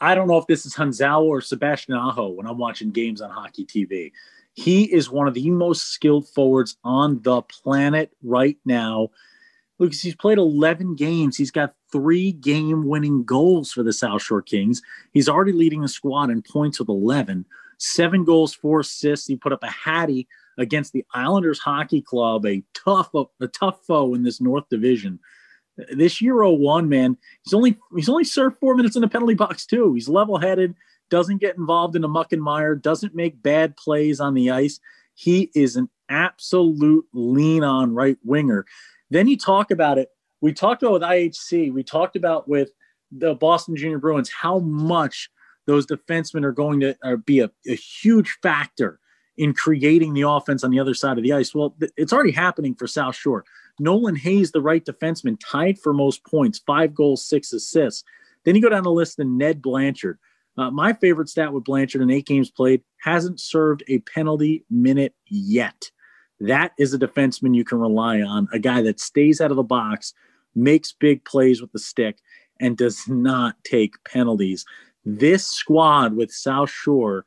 [0.00, 3.30] I don't know if this is Hanzawa or Sebastian Aho when I'm watching games on
[3.30, 4.12] hockey TV.
[4.52, 9.08] He is one of the most skilled forwards on the planet right now.
[9.78, 11.36] Lucas, he's played 11 games.
[11.36, 14.82] He's got three game winning goals for the South Shore Kings.
[15.12, 17.46] He's already leading the squad in points with 11,
[17.78, 19.26] seven goals, four assists.
[19.26, 24.12] He put up a hattie against the Islanders Hockey Club, a tough, a tough foe
[24.12, 25.18] in this North Division.
[25.92, 29.66] This Euro one, man, he's only he's only served four minutes in the penalty box
[29.66, 29.94] too.
[29.94, 30.74] He's level headed
[31.10, 34.80] doesn't get involved in a muck and mire, doesn't make bad plays on the ice.
[35.14, 38.64] He is an absolute lean on right winger.
[39.10, 40.08] Then you talk about it.
[40.40, 42.70] We talked about with IHC, we talked about with
[43.12, 45.28] the Boston Junior Bruins how much
[45.66, 48.98] those defensemen are going to uh, be a, a huge factor
[49.36, 51.54] in creating the offense on the other side of the ice.
[51.54, 53.44] Well, it's already happening for South Shore.
[53.80, 58.04] Nolan Hayes, the right defenseman, tied for most points, five goals, six assists.
[58.44, 60.18] Then you go down the list, and Ned Blanchard,
[60.56, 65.14] uh, my favorite stat with Blanchard in eight games played hasn't served a penalty minute
[65.26, 65.90] yet.
[66.40, 69.62] That is a defenseman you can rely on, a guy that stays out of the
[69.62, 70.12] box,
[70.54, 72.18] makes big plays with the stick,
[72.60, 74.64] and does not take penalties.
[75.04, 77.24] This squad with South Shore,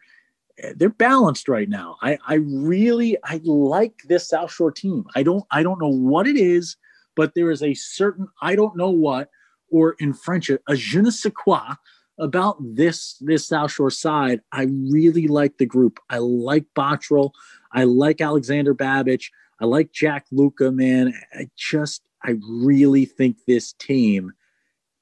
[0.75, 1.97] they're balanced right now.
[2.01, 5.05] I, I really I like this South Shore team.
[5.15, 6.77] I don't I don't know what it is,
[7.15, 9.29] but there is a certain I don't know what,
[9.69, 11.75] or in French, a je ne sais quoi
[12.19, 15.99] about this this South Shore side, I really like the group.
[16.09, 17.31] I like Bottrell.
[17.71, 19.31] I like Alexander Babbage.
[19.59, 21.13] I like Jack Luca, man.
[21.33, 24.33] I just I really think this team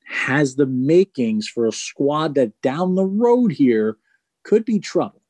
[0.08, 3.98] has the makings for a squad that down the road here
[4.44, 5.21] could be trouble.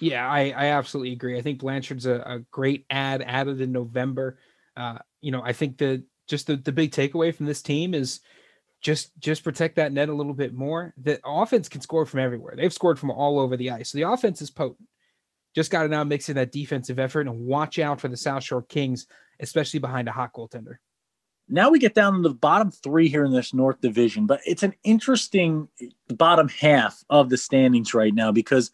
[0.00, 1.38] Yeah, I, I absolutely agree.
[1.38, 4.38] I think Blanchard's a, a great ad added in November.
[4.76, 8.20] Uh, you know, I think the just the, the big takeaway from this team is
[8.80, 10.94] just just protect that net a little bit more.
[11.02, 12.54] The offense can score from everywhere.
[12.56, 13.90] They've scored from all over the ice.
[13.90, 14.88] So the offense is potent.
[15.54, 18.44] Just got to now mix in that defensive effort and watch out for the South
[18.44, 19.06] Shore Kings,
[19.40, 20.76] especially behind a hot goaltender.
[21.48, 24.62] Now we get down to the bottom three here in this North Division, but it's
[24.62, 25.68] an interesting
[26.08, 28.70] bottom half of the standings right now because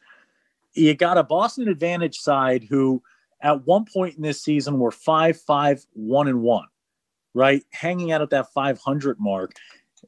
[0.75, 3.03] you got a Boston Advantage side who,
[3.41, 6.67] at one point in this season, were five, five, one, and one,
[7.35, 7.63] right?
[7.71, 9.53] Hanging out at that 500 mark.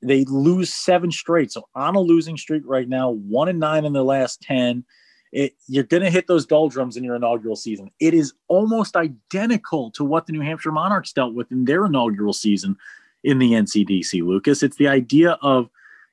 [0.02, 1.52] They lose seven straight.
[1.52, 4.85] So on a losing streak right now, one and nine in their last 10
[5.33, 7.90] it, you're going to hit those doldrums in your inaugural season.
[8.00, 12.33] It is almost identical to what the New Hampshire Monarchs dealt with in their inaugural
[12.33, 12.76] season
[13.22, 14.62] in the NCDC, Lucas.
[14.62, 15.68] It's the idea of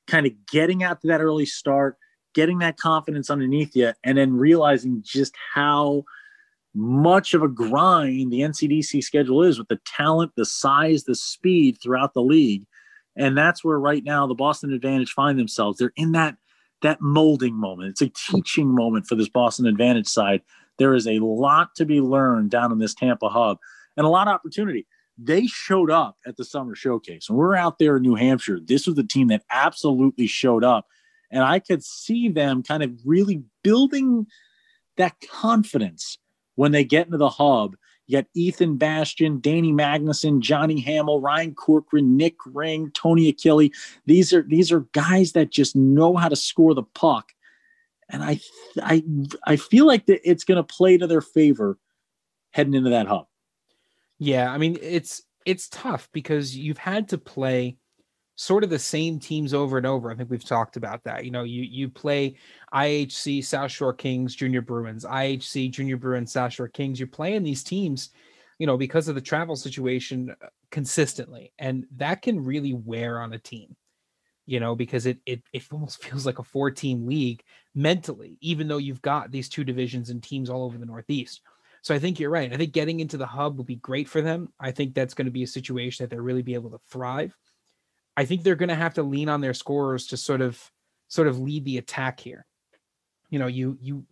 [0.08, 1.98] kind of getting out to that early start,
[2.34, 6.04] getting that confidence underneath you, and then realizing just how
[6.76, 11.78] much of a grind the NCDC schedule is with the talent, the size, the speed
[11.82, 12.66] throughout the league.
[13.16, 15.78] And that's where right now the Boston Advantage find themselves.
[15.78, 16.36] They're in that
[16.82, 17.90] that molding moment.
[17.90, 20.42] It's a teaching moment for this Boston Advantage side.
[20.78, 23.58] There is a lot to be learned down in this Tampa hub
[23.96, 24.86] and a lot of opportunity.
[25.18, 27.30] They showed up at the summer showcase.
[27.30, 30.64] When we are out there in New Hampshire, this was the team that absolutely showed
[30.64, 30.88] up.
[31.34, 34.28] And I could see them kind of really building
[34.96, 36.18] that confidence
[36.56, 37.76] when they get into the hub
[38.08, 43.70] you got Ethan Bastian, Danny Magnuson, Johnny Hamill, Ryan Corcoran, Nick Ring, Tony Achille.
[44.06, 47.32] These are these are guys that just know how to score the puck,
[48.10, 48.40] and I
[48.82, 49.04] I
[49.46, 51.78] I feel like that it's going to play to their favor
[52.52, 53.28] heading into that hub.
[54.20, 57.78] Yeah, I mean it's it's tough because you've had to play
[58.36, 60.12] sort of the same teams over and over.
[60.12, 61.26] I think we've talked about that.
[61.26, 62.36] You know, you you play
[62.74, 67.00] IHC South Shore Kings, Junior Bruins, IHC Junior Bruins, South Shore Kings.
[67.00, 68.10] You're playing these teams,
[68.58, 73.34] you know, because of the travel situation uh, consistently, and that can really wear on
[73.34, 73.76] a team.
[74.46, 77.44] You know, because it it it almost feels like a four team league
[77.76, 81.42] mentally, even though you've got these two divisions and teams all over the Northeast.
[81.84, 82.52] So I think you're right.
[82.52, 84.54] I think getting into the hub will be great for them.
[84.58, 87.36] I think that's going to be a situation that they'll really be able to thrive.
[88.16, 90.72] I think they're going to have to lean on their scorers to sort of
[91.08, 92.46] sort of lead the attack here.
[93.30, 94.06] You know, you you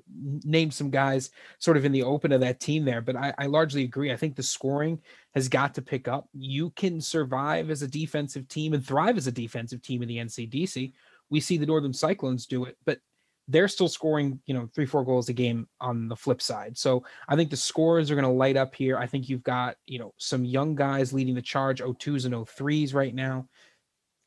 [0.44, 3.46] named some guys sort of in the open of that team there, but I, I
[3.46, 4.12] largely agree.
[4.12, 5.00] I think the scoring
[5.36, 6.28] has got to pick up.
[6.34, 10.18] You can survive as a defensive team and thrive as a defensive team in the
[10.18, 10.94] NCDC.
[11.30, 13.00] We see the Northern Cyclones do it, but
[13.48, 16.78] they're still scoring, you know, three, four goals a game on the flip side.
[16.78, 18.98] So I think the scores are going to light up here.
[18.98, 22.94] I think you've got, you know, some young guys leading the charge, 02s and 03s
[22.94, 23.48] right now.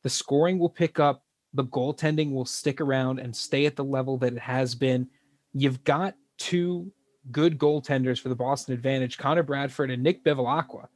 [0.05, 1.23] The scoring will pick up,
[1.55, 5.07] the goaltending will stick around and stay at the level that it has been.
[5.51, 6.91] You've got two
[7.31, 10.89] good goaltenders for the Boston Advantage, Connor Bradford and Nick Bevilacqua.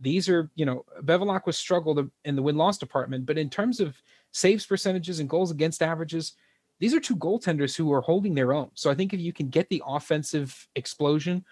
[0.00, 3.96] These are, you know, Bevilacqua struggled in the win loss department, but in terms of
[4.30, 6.34] saves percentages and goals against averages,
[6.78, 8.70] these are two goaltenders who are holding their own.
[8.74, 11.44] So I think if you can get the offensive explosion,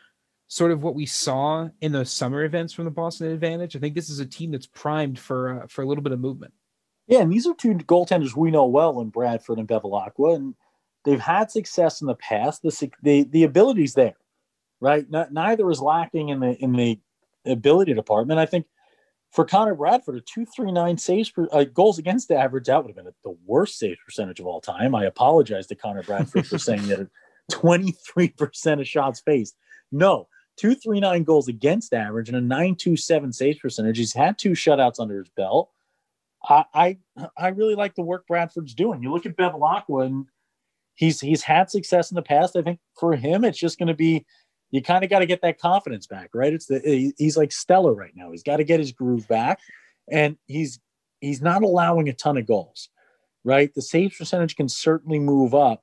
[0.47, 3.97] sort of what we saw in the summer events from the Boston Advantage, I think
[3.97, 6.53] this is a team that's primed for uh, for a little bit of movement.
[7.07, 10.55] Yeah, and these are two goaltenders we know well in Bradford and Bevilacqua, and
[11.05, 12.63] they've had success in the past.
[12.63, 14.17] The the the ability's there,
[14.81, 15.07] right?
[15.31, 16.99] neither is lacking in the in the
[17.47, 18.39] ability department.
[18.39, 18.67] I think
[19.33, 22.83] for Connor Bradford, a two three nine saves per, uh, goals against the average that
[22.83, 24.95] would have been the worst save percentage of all time.
[24.95, 27.09] I apologize to Connor Bradford for saying that
[27.51, 29.57] twenty three percent of shots faced.
[29.93, 33.99] No, two three nine goals against average and a nine two seven saves percentage.
[33.99, 35.71] He's had two shutouts under his belt.
[36.49, 36.97] I,
[37.37, 39.03] I, really like the work Bradford's doing.
[39.03, 40.27] You look at Bevilacqua and
[40.95, 42.57] he's he's had success in the past.
[42.57, 44.25] I think for him, it's just going to be
[44.71, 46.53] you kind of got to get that confidence back, right?
[46.53, 48.31] It's the he's like stellar right now.
[48.31, 49.61] He's got to get his groove back,
[50.11, 50.81] and he's
[51.21, 52.89] he's not allowing a ton of goals,
[53.45, 53.73] right?
[53.75, 55.83] The save percentage can certainly move up,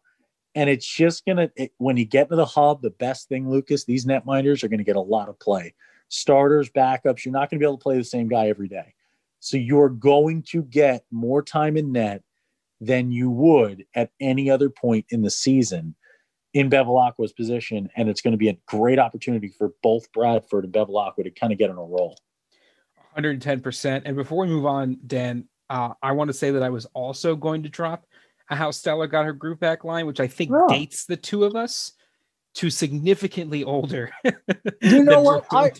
[0.55, 2.81] and it's just gonna it, when you get into the hub.
[2.81, 5.73] The best thing, Lucas, these netminders are going to get a lot of play.
[6.09, 7.25] Starters, backups.
[7.25, 8.93] You're not going to be able to play the same guy every day.
[9.39, 12.23] So you're going to get more time in net
[12.79, 15.95] than you would at any other point in the season
[16.53, 17.89] in Bevilacqua's position.
[17.95, 21.51] And it's going to be a great opportunity for both Bradford and Bevilacqua to kind
[21.51, 22.17] of get on a roll.
[23.17, 24.01] 110%.
[24.05, 27.35] And before we move on, Dan, uh, I want to say that I was also
[27.35, 28.05] going to drop
[28.45, 30.67] how Stella got her group back line, which I think oh.
[30.69, 31.93] dates the two of us
[32.57, 34.11] to significantly older.
[34.81, 35.45] you know what?
[35.51, 35.71] I,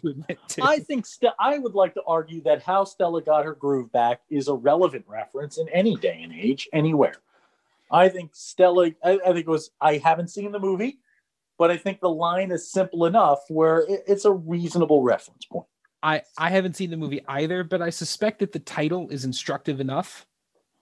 [0.62, 4.22] I think St- I would like to argue that how Stella got her groove back
[4.30, 7.16] is a relevant reference in any day and age, anywhere.
[7.92, 11.00] I think Stella, I, I think it was, I haven't seen the movie,
[11.58, 15.68] but I think the line is simple enough where it, it's a reasonable reference point.
[16.04, 19.80] I, I haven't seen the movie either, but I suspect that the title is instructive
[19.80, 20.28] enough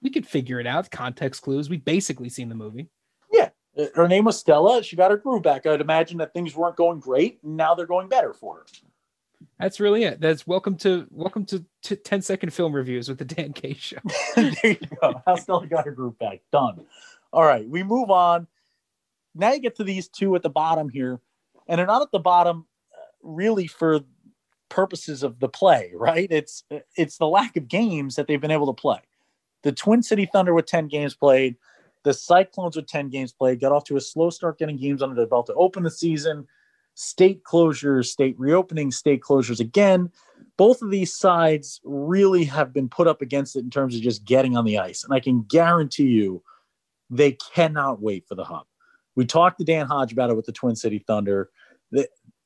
[0.06, 0.92] we could figure it out.
[0.92, 1.68] Context clues.
[1.68, 2.90] We've basically seen the movie.
[3.94, 4.82] Her name was Stella.
[4.84, 5.66] She got her groove back.
[5.66, 7.40] I'd imagine that things weren't going great.
[7.44, 8.66] And now they're going better for her.
[9.60, 10.22] That's really it.
[10.22, 13.98] That's welcome to welcome to, to 10 second film reviews with the Dan K show.
[14.36, 15.22] there you go.
[15.26, 16.42] How Stella got her groove back.
[16.52, 16.86] Done.
[17.34, 17.68] All right.
[17.68, 18.48] We move on.
[19.34, 21.20] Now you get to these two at the bottom here.
[21.68, 24.02] And they're not at the bottom uh, really for
[24.70, 26.28] purposes of the play, right?
[26.30, 26.64] It's
[26.96, 29.00] it's the lack of games that they've been able to play.
[29.64, 31.56] The Twin City Thunder with 10 games played,
[32.06, 35.16] the Cyclones with 10 games played, got off to a slow start getting games under
[35.16, 36.48] their belt to open the season.
[36.94, 40.12] State closures, state reopening, state closures again.
[40.56, 44.24] Both of these sides really have been put up against it in terms of just
[44.24, 45.04] getting on the ice.
[45.04, 46.44] And I can guarantee you
[47.10, 48.68] they cannot wait for the hub.
[49.16, 51.50] We talked to Dan Hodge about it with the Twin City Thunder.
[51.92, 52.06] They,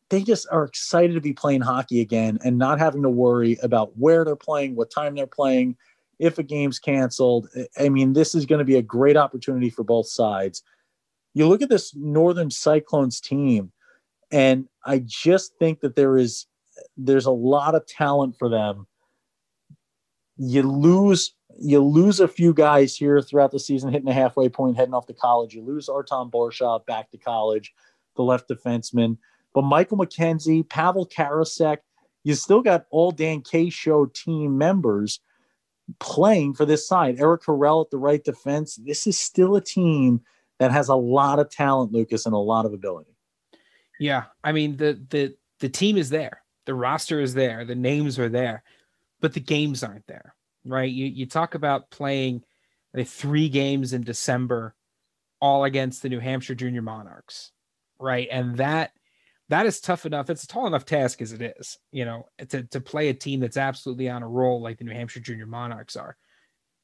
[0.10, 3.98] they just are excited to be playing hockey again and not having to worry about
[3.98, 5.76] where they're playing, what time they're playing,
[6.20, 7.48] if a game's canceled.
[7.80, 10.62] I mean, this is going to be a great opportunity for both sides.
[11.34, 13.72] You look at this Northern Cyclones team,
[14.32, 16.46] and I just think that there is
[16.98, 18.86] there's a lot of talent for them.
[20.38, 24.78] You lose you lose a few guys here throughout the season, hitting a halfway point,
[24.78, 25.54] heading off to college.
[25.54, 27.74] You lose Artem Borsov back to college,
[28.16, 29.18] the left defenseman.
[29.54, 31.78] But Michael McKenzie, Pavel Karasek,
[32.24, 35.20] you still got all Dan K show team members
[36.00, 37.20] playing for this side.
[37.20, 38.76] Eric Harrell at the right defense.
[38.76, 40.22] This is still a team
[40.60, 43.16] that has a lot of talent, Lucas, and a lot of ability.
[44.00, 48.18] Yeah, I mean the the the team is there, the roster is there, the names
[48.18, 48.64] are there,
[49.20, 50.90] but the games aren't there, right?
[50.90, 52.44] You you talk about playing
[52.94, 54.76] the three games in December,
[55.42, 57.52] all against the New Hampshire Junior Monarchs,
[58.00, 58.28] right?
[58.32, 58.92] And that
[59.50, 60.30] that is tough enough.
[60.30, 63.40] It's a tall enough task as it is, you know, to, to play a team
[63.40, 66.16] that's absolutely on a roll like the New Hampshire Junior Monarchs are.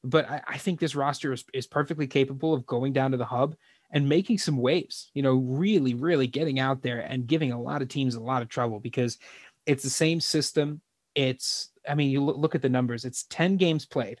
[0.02, 3.24] But I, I think this roster is, is perfectly capable of going down to the
[3.24, 3.56] hub
[3.92, 7.82] and making some waves, you know, really, really getting out there and giving a lot
[7.82, 9.18] of teams a lot of trouble because
[9.64, 10.80] it's the same system.
[11.14, 14.20] It's, I mean, you look, look at the numbers, it's 10 games played,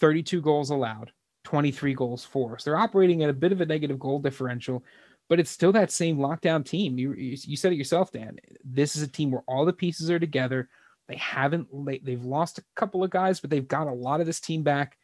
[0.00, 1.12] 32 goals allowed,
[1.44, 2.58] 23 goals for.
[2.58, 4.82] So They're operating at a bit of a negative goal differential,
[5.28, 6.98] but it's still that same lockdown team.
[6.98, 8.38] You, you said it yourself, Dan.
[8.64, 10.68] This is a team where all the pieces are together.
[11.08, 11.68] They haven't
[12.04, 14.96] they've lost a couple of guys, but they've got a lot of this team back,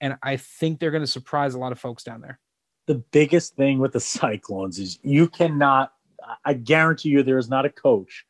[0.00, 2.40] and I think they're going to surprise a lot of folks down there.
[2.86, 5.92] The biggest thing with the Cyclones is you cannot.
[6.44, 8.24] I guarantee you, there is not a coach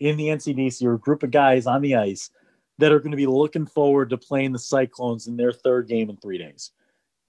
[0.00, 2.30] in the NCDC or a group of guys on the ice
[2.78, 6.10] that are going to be looking forward to playing the Cyclones in their third game
[6.10, 6.72] in three days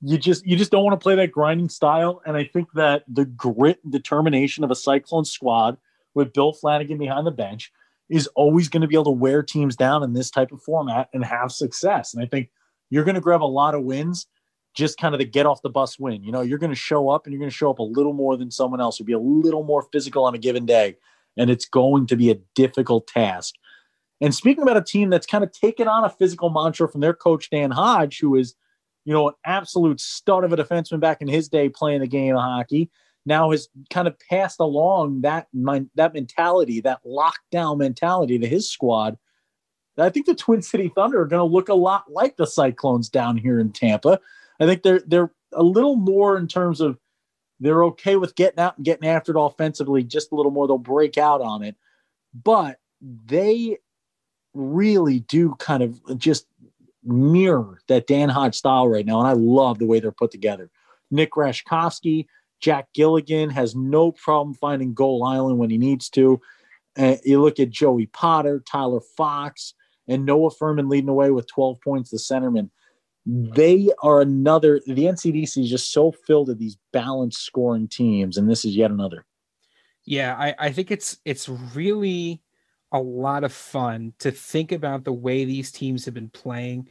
[0.01, 2.21] you just you just don't want to play that grinding style.
[2.25, 5.77] And I think that the grit and determination of a Cyclone squad
[6.13, 7.71] with Bill Flanagan behind the bench
[8.09, 11.09] is always going to be able to wear teams down in this type of format
[11.13, 12.13] and have success.
[12.13, 12.49] And I think
[12.89, 14.27] you're going to grab a lot of wins,
[14.75, 16.23] just kind of the get off the bus win.
[16.23, 18.13] You know, you're going to show up and you're going to show up a little
[18.13, 18.99] more than someone else.
[18.99, 20.97] You'll be a little more physical on a given day,
[21.37, 23.55] and it's going to be a difficult task.
[24.21, 27.13] And speaking about a team that's kind of taken on a physical mantra from their
[27.13, 28.55] coach Dan Hodge, who is
[29.05, 32.35] you know, an absolute stud of a defenseman back in his day playing the game
[32.35, 32.89] of hockey,
[33.25, 35.47] now has kind of passed along that
[35.95, 39.17] that mentality, that lockdown mentality to his squad.
[39.97, 43.07] I think the Twin City Thunder are going to look a lot like the Cyclones
[43.07, 44.19] down here in Tampa.
[44.59, 46.97] I think they're they're a little more in terms of
[47.59, 50.67] they're okay with getting out and getting after it offensively, just a little more.
[50.67, 51.75] They'll break out on it,
[52.33, 53.77] but they
[54.53, 56.47] really do kind of just
[57.05, 60.69] mirror that Dan Hodge style right now, and I love the way they're put together.
[61.11, 62.25] Nick Rashkovsky,
[62.61, 66.41] Jack Gilligan has no problem finding goal island when he needs to.
[66.97, 69.73] Uh, you look at Joey Potter, Tyler Fox,
[70.07, 72.69] and Noah Furman leading away with 12 points, the centerman.
[73.25, 78.49] They are another, the NCDC is just so filled with these balanced scoring teams, and
[78.49, 79.25] this is yet another.
[80.05, 82.41] Yeah, I, I think it's it's really
[82.95, 86.87] a lot of fun to think about the way these teams have been playing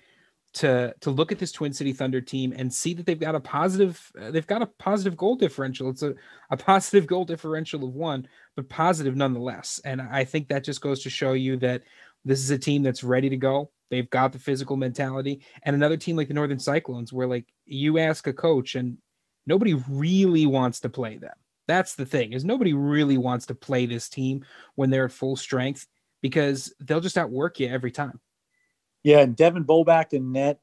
[0.52, 3.40] to to look at this Twin City Thunder team and see that they've got a
[3.40, 5.88] positive uh, they've got a positive goal differential.
[5.88, 6.14] It's a,
[6.50, 9.80] a positive goal differential of one, but positive nonetheless.
[9.84, 11.82] And I think that just goes to show you that
[12.24, 13.70] this is a team that's ready to go.
[13.90, 15.42] They've got the physical mentality.
[15.62, 18.98] And another team like the Northern Cyclones, where like you ask a coach and
[19.46, 21.34] nobody really wants to play them.
[21.66, 24.44] That's the thing, is nobody really wants to play this team
[24.74, 25.86] when they're at full strength
[26.24, 28.18] because they'll just outwork you every time.
[29.02, 30.58] Yeah, and Devin Boback in net,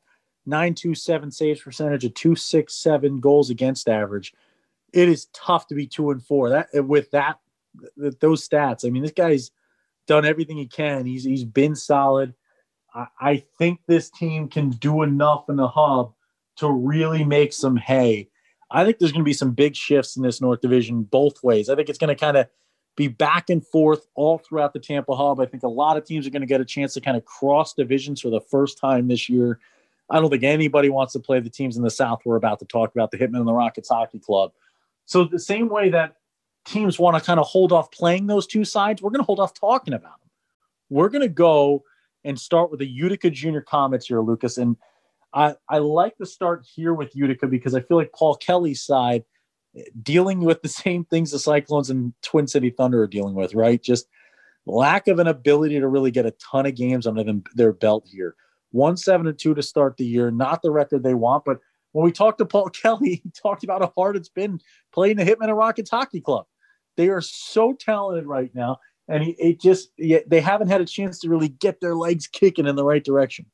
[0.48, 4.34] 927 saves percentage, a 267 goals against average.
[4.92, 6.50] It is tough to be two and four.
[6.50, 7.38] That with that
[7.96, 8.84] those stats.
[8.84, 9.52] I mean, this guy's
[10.08, 11.06] done everything he can.
[11.06, 12.34] He's he's been solid.
[12.96, 16.16] I, I think this team can do enough in the hub
[16.56, 18.30] to really make some hay.
[18.72, 21.70] I think there's going to be some big shifts in this North Division both ways.
[21.70, 22.48] I think it's going to kind of
[23.02, 25.40] be back and forth all throughout the Tampa Hub.
[25.40, 27.26] I think a lot of teams are going to get a chance to kind of
[27.26, 29.60] cross divisions for the first time this year.
[30.10, 32.66] I don't think anybody wants to play the teams in the South we're about to
[32.66, 34.52] talk about, the Hitmen and the Rockets Hockey Club.
[35.06, 36.18] So, the same way that
[36.66, 39.40] teams want to kind of hold off playing those two sides, we're going to hold
[39.40, 40.30] off talking about them.
[40.90, 41.84] We're going to go
[42.24, 44.58] and start with the Utica Junior Comets here, Lucas.
[44.58, 44.78] And
[45.34, 49.24] I, I like to start here with Utica because I feel like Paul Kelly's side
[50.02, 53.82] dealing with the same things the Cyclones and Twin City Thunder are dealing with, right?
[53.82, 54.08] Just
[54.66, 58.06] lack of an ability to really get a ton of games under them, their belt
[58.10, 58.36] here.
[58.72, 61.46] One seven and two to start the year, not the record they want.
[61.46, 61.60] But
[61.92, 64.60] when we talked to Paul Kelly, he talked about how hard it's been
[64.94, 66.46] playing the Hitmen and Rockets Hockey Club.
[66.98, 71.30] They are so talented right now, and it just they haven't had a chance to
[71.30, 73.46] really get their legs kicking in the right direction.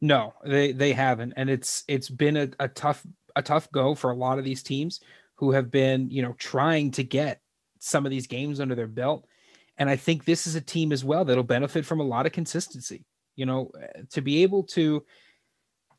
[0.00, 4.10] No, they they haven't, and it's it's been a, a tough a tough go for
[4.10, 5.00] a lot of these teams
[5.42, 7.40] who have been you know trying to get
[7.80, 9.26] some of these games under their belt,
[9.76, 12.32] and I think this is a team as well that'll benefit from a lot of
[12.32, 13.04] consistency.
[13.34, 13.72] You know,
[14.10, 15.04] to be able to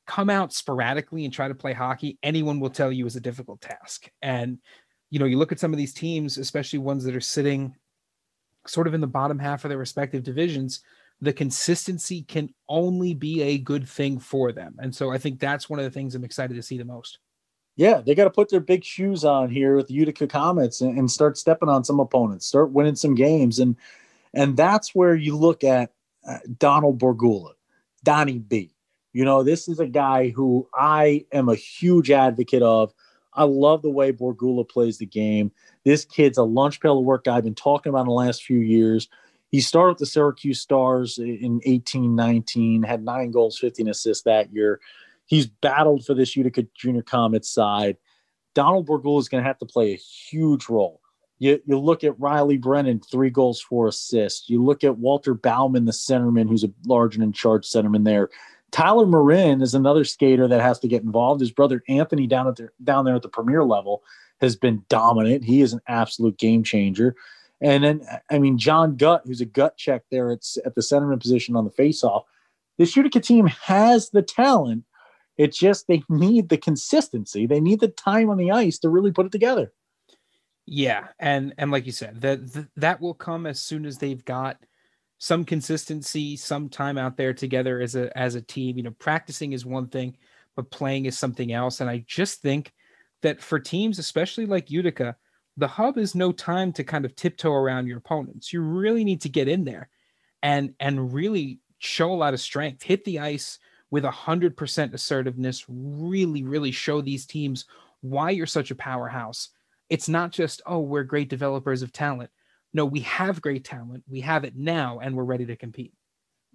[0.08, 3.60] come out sporadically and try to play hockey, anyone will tell you is a difficult
[3.60, 4.10] task.
[4.22, 4.60] And
[5.10, 7.76] you know, you look at some of these teams, especially ones that are sitting
[8.66, 10.80] sort of in the bottom half of their respective divisions,
[11.20, 14.78] the consistency can only be a good thing for them.
[14.80, 17.20] And so I think that's one of the things I'm excited to see the most.
[17.76, 20.98] Yeah, they got to put their big shoes on here with the Utica Comets and,
[20.98, 23.76] and start stepping on some opponents, start winning some games, and
[24.34, 25.92] and that's where you look at
[26.28, 27.54] uh, Donald Borgula,
[28.04, 28.74] Donnie B.
[29.12, 32.94] You know, this is a guy who I am a huge advocate of
[33.36, 35.52] I love the way Borgula plays the game.
[35.84, 38.44] This kid's a lunch pail of work guy I've been talking about in the last
[38.44, 39.08] few years.
[39.50, 44.54] He started with the Syracuse Stars in 18 19, had nine goals, 15 assists that
[44.54, 44.80] year.
[45.34, 47.98] He's battled for this Utica Junior Comets side.
[48.54, 51.02] Donald Borgula is going to have to play a huge role.
[51.40, 54.48] You, you look at Riley Brennan, three goals, four assists.
[54.48, 58.30] You look at Walter Bauman, the centerman, who's a large and in charge centerman there.
[58.70, 61.42] Tyler Marin is another skater that has to get involved.
[61.42, 64.04] His brother Anthony down at the, down there at the premier level
[64.40, 65.44] has been dominant.
[65.44, 67.16] He is an absolute game changer.
[67.60, 71.20] And then, I mean, John Gutt, who's a gut check there at, at the centerman
[71.20, 72.26] position on the faceoff.
[72.78, 74.84] This Utica team has the talent.
[75.38, 77.48] It's just they need the consistency.
[77.48, 79.72] They need the time on the ice to really put it together.
[80.66, 84.58] Yeah, and and like you said, that that will come as soon as they've got–
[85.24, 88.76] some consistency, some time out there together as a as a team.
[88.76, 90.18] You know, practicing is one thing,
[90.54, 91.80] but playing is something else.
[91.80, 92.74] And I just think
[93.22, 95.16] that for teams, especially like Utica,
[95.56, 98.52] the hub is no time to kind of tiptoe around your opponents.
[98.52, 99.88] You really need to get in there
[100.42, 103.60] and and really show a lot of strength, hit the ice
[103.94, 107.66] with a hundred percent assertiveness, really, really show these teams
[108.02, 109.50] why you're such a powerhouse.
[109.90, 112.30] It's not just, oh, we're great developers of talent
[112.74, 114.04] no, we have great talent.
[114.10, 115.94] We have it now, and we're ready to compete.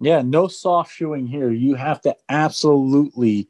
[0.01, 1.51] Yeah, no soft shoeing here.
[1.51, 3.47] You have to absolutely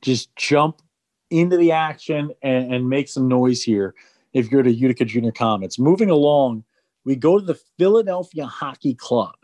[0.00, 0.82] just jump
[1.30, 3.94] into the action and, and make some noise here
[4.32, 5.78] if you're the Utica Junior Comets.
[5.78, 6.64] Moving along,
[7.04, 9.34] we go to the Philadelphia Hockey Club.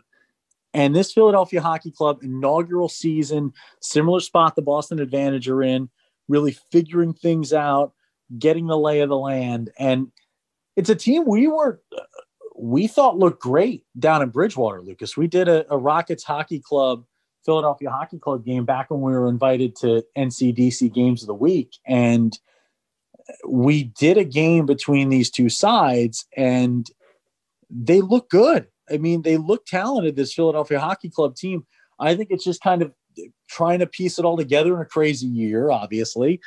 [0.73, 5.89] And this Philadelphia Hockey Club inaugural season, similar spot the Boston Advantage are in,
[6.27, 7.93] really figuring things out,
[8.39, 9.71] getting the lay of the land.
[9.77, 10.11] And
[10.75, 11.81] it's a team we were
[12.55, 15.17] we thought looked great down in Bridgewater, Lucas.
[15.17, 17.03] We did a, a, Rockets Hockey Club,
[17.45, 21.75] Philadelphia Hockey Club game back when we were invited to NCDC Games of the Week.
[21.85, 22.37] And
[23.47, 26.89] we did a game between these two sides, and
[27.69, 28.67] they look good.
[28.93, 31.65] I mean, they look talented, this Philadelphia Hockey Club team.
[31.99, 32.91] I think it's just kind of
[33.49, 36.39] trying to piece it all together in a crazy year, obviously.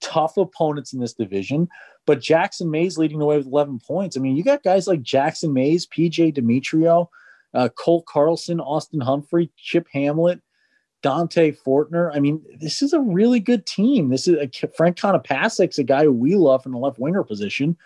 [0.00, 1.68] Tough opponents in this division.
[2.06, 4.16] But Jackson Mays leading the way with 11 points.
[4.16, 7.08] I mean, you got guys like Jackson Mays, PJ Demetrio,
[7.54, 7.68] uh,
[8.06, 10.40] Carlson, Austin Humphrey, Chip Hamlet,
[11.02, 12.10] Dante Fortner.
[12.14, 14.10] I mean, this is a really good team.
[14.10, 17.76] This is a, Frank Konopasek's a guy who we love from the left winger position.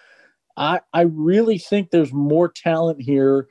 [0.57, 3.47] I, I really think there's more talent here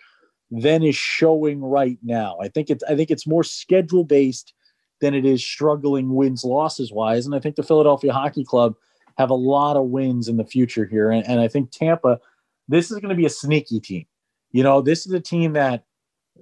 [0.51, 2.37] than is showing right now.
[2.41, 4.53] I think it's I think it's more schedule based
[5.01, 7.25] than it is struggling wins losses wise.
[7.25, 8.75] And I think the Philadelphia Hockey Club
[9.17, 11.11] have a lot of wins in the future here.
[11.11, 12.19] And, and I think Tampa,
[12.67, 14.05] this is going to be a sneaky team.
[14.51, 15.83] You know, this is a team that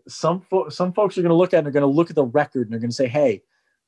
[0.07, 2.15] some fo- some folks are going to look at and they're going to look at
[2.15, 3.41] the record and they're going to say, "Hey,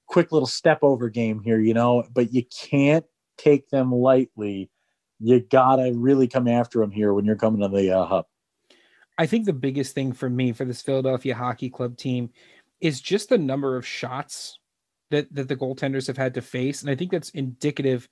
[0.07, 2.03] quick little step over game here," you know.
[2.13, 3.05] But you can't
[3.37, 4.69] take them lightly.
[5.19, 8.25] You gotta really come after them here when you're coming to the uh, hub.
[9.17, 12.29] I think the biggest thing for me for this Philadelphia Hockey Club team
[12.79, 14.59] is just the number of shots
[15.09, 18.07] that that the goaltenders have had to face, and I think that's indicative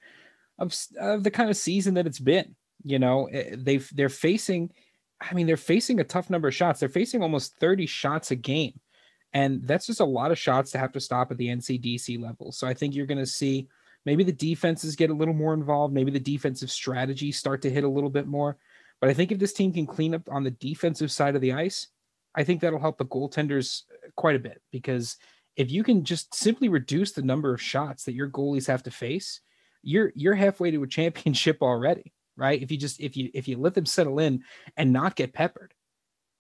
[0.58, 2.56] of, of the kind of season that it's been.
[2.84, 4.72] You know, eh, they've they're facing,
[5.20, 6.80] I mean, they're facing a tough number of shots.
[6.80, 8.80] They're facing almost 30 shots a game.
[9.34, 12.53] And that's just a lot of shots to have to stop at the NCDC level.
[12.53, 13.68] So I think you're going to see
[14.06, 15.93] maybe the defenses get a little more involved.
[15.93, 18.58] Maybe the defensive strategy start to hit a little bit more.
[19.02, 21.54] But I think if this team can clean up on the defensive side of the
[21.54, 21.88] ice,
[22.36, 23.84] I think that'll help the goaltenders
[24.16, 25.18] quite a bit because
[25.56, 28.91] if you can just simply reduce the number of shots that your goalies have to
[28.91, 29.41] face,
[29.84, 32.62] you're you're halfway to a championship already, right?
[32.62, 34.43] If you just if you if you let them settle in
[34.76, 35.74] and not get peppered,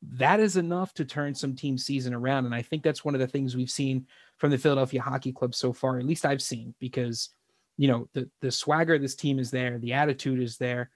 [0.01, 2.45] that is enough to turn some team season around.
[2.45, 5.55] And I think that's one of the things we've seen from the Philadelphia Hockey Club
[5.55, 5.97] so far.
[5.97, 7.29] At least I've seen because
[7.77, 10.89] you know the the swagger of this team is there, the attitude is there,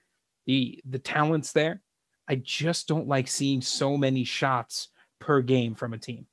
[0.46, 1.82] the the talent's there.
[2.28, 4.88] I just don't like seeing so many shots
[5.18, 6.26] per game from a team.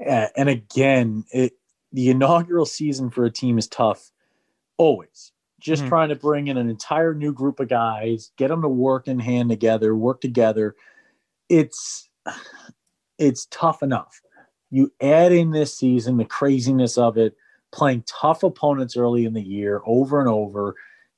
[0.00, 1.52] Yeah, and again, it
[1.92, 4.10] the inaugural season for a team is tough
[4.76, 5.32] always.
[5.60, 5.88] Just mm-hmm.
[5.88, 9.18] trying to bring in an entire new group of guys, get them to work in
[9.18, 10.74] hand together, work together.
[11.48, 12.08] It's
[13.18, 14.20] it's tough enough.
[14.70, 17.36] You add in this season the craziness of it,
[17.72, 20.74] playing tough opponents early in the year over and over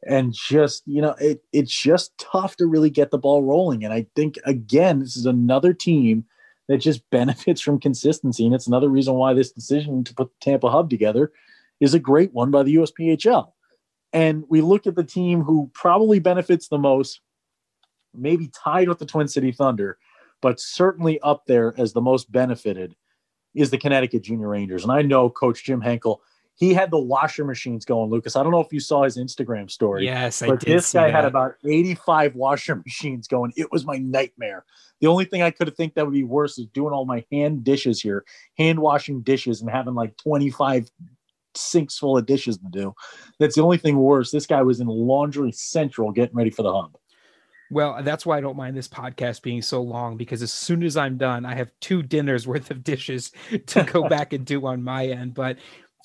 [0.07, 3.93] and just you know it, it's just tough to really get the ball rolling and
[3.93, 6.25] i think again this is another team
[6.69, 8.45] that just benefits from consistency.
[8.45, 11.33] And it's another reason why this decision to put the Tampa Hub together
[11.81, 13.53] is a great one by the USPHL.
[14.13, 17.21] And we look at the team who probably benefits the most,
[18.15, 19.99] maybe tied with the Twin City Thunder,
[20.41, 22.95] but certainly up there as the most benefited
[23.55, 24.85] is the Connecticut Junior Rangers.
[24.85, 26.23] And I know Coach Jim Henkel
[26.57, 28.35] he had the washer machines going, Lucas.
[28.35, 30.07] I don't know if you saw his Instagram story.
[30.07, 31.15] Yes, but this guy that.
[31.15, 33.53] had about 85 washer machines going.
[33.57, 34.65] It was my nightmare.
[35.01, 37.25] The only thing I could have think that would be worse is doing all my
[37.31, 38.25] hand dishes here,
[38.57, 40.91] hand washing dishes, and having like 25
[41.55, 42.95] sinks full of dishes to do.
[43.39, 44.31] That's the only thing worse.
[44.31, 46.97] This guy was in laundry central getting ready for the hub.
[47.71, 50.97] Well, that's why I don't mind this podcast being so long because as soon as
[50.97, 53.33] I'm done, I have two dinners worth of dishes
[53.67, 55.35] to go back and do on my end.
[55.35, 55.59] But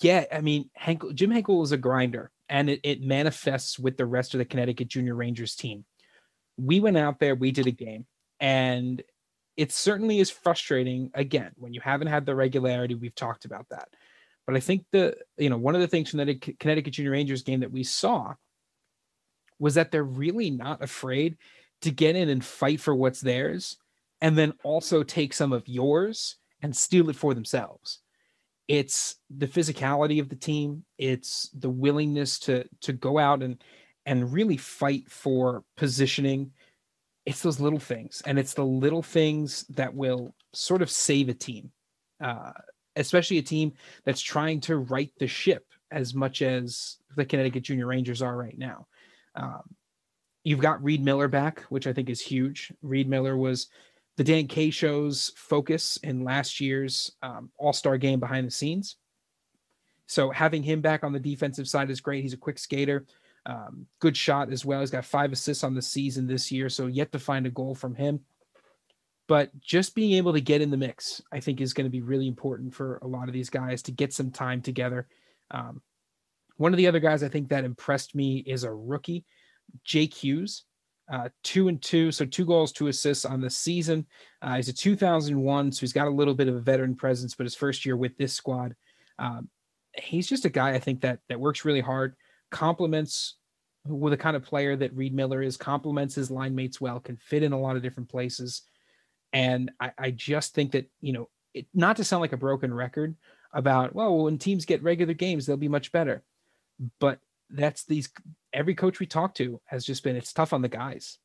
[0.04, 0.70] yeah, I mean,
[1.14, 4.88] Jim Henkel is a grinder, and it, it manifests with the rest of the Connecticut
[4.88, 5.86] Junior Rangers team.
[6.58, 8.06] We went out there, we did a game,
[8.39, 9.02] and
[9.58, 11.12] it certainly is frustrating.
[11.14, 13.89] Again, when you haven't had the regularity, we've talked about that.
[14.45, 17.43] But I think the you know one of the things from the Connecticut Junior Rangers
[17.43, 18.34] game that we saw
[19.60, 21.38] was that they're really not afraid
[21.82, 23.78] to get in and fight for what's theirs,
[24.20, 27.99] and then also take some of yours and steal it for themselves
[28.72, 30.86] it's the physicality of the team.
[30.97, 33.61] It's the willingness to to go out and
[34.05, 36.51] and really fight for positioning.
[37.26, 41.34] It's those little things and it's the little things that will sort of save a
[41.34, 41.72] team
[42.22, 42.53] uh,
[42.95, 43.74] especially a team
[44.05, 48.57] that's trying to right the ship as much as the connecticut junior rangers are right
[48.57, 48.88] now.
[49.36, 49.63] Um,
[50.45, 52.72] you've got reed miller back which i think is huge.
[52.82, 53.67] Reed miller was
[54.18, 58.97] the Dan K show's focus in last year's um, All Star game behind the scenes.
[60.07, 62.22] So having him back on the defensive side is great.
[62.22, 63.05] He's a quick skater,
[63.45, 64.82] um, good shot as well.
[64.82, 67.74] He's got five assists on the season this year, so yet to find a goal
[67.74, 68.20] from him.
[69.28, 72.01] But just being able to get in the mix, I think, is going to be
[72.01, 75.07] really important for a lot of these guys to get some time together.
[75.49, 75.82] Um,
[76.57, 79.24] one of the other guys I think that impressed me is a rookie,
[79.86, 80.66] Jake Hughes
[81.12, 84.06] uh, two and two, so two goals, two assists on the season.
[84.41, 87.45] Uh, he's a 2001, so he's got a little bit of a veteran presence, but
[87.45, 88.76] his first year with this squad,
[89.20, 89.49] um,
[89.97, 92.16] he's just a guy I think that that works really hard,
[92.49, 93.36] complements
[93.86, 97.18] with the kind of player that Reed Miller is, complements his line mates well, can
[97.18, 98.62] fit in a lot of different places,
[99.34, 102.74] and I, I just think that you know, it, not to sound like a broken
[102.74, 103.16] record
[103.54, 106.24] about well, when teams get regular games, they'll be much better,
[106.99, 107.20] but
[107.54, 108.10] that's these
[108.54, 111.18] every coach we talk to has just been it's tough on the guys.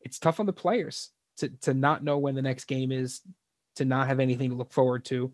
[0.00, 3.20] It's tough on the players to to not know when the next game is,
[3.76, 5.32] to not have anything to look forward to.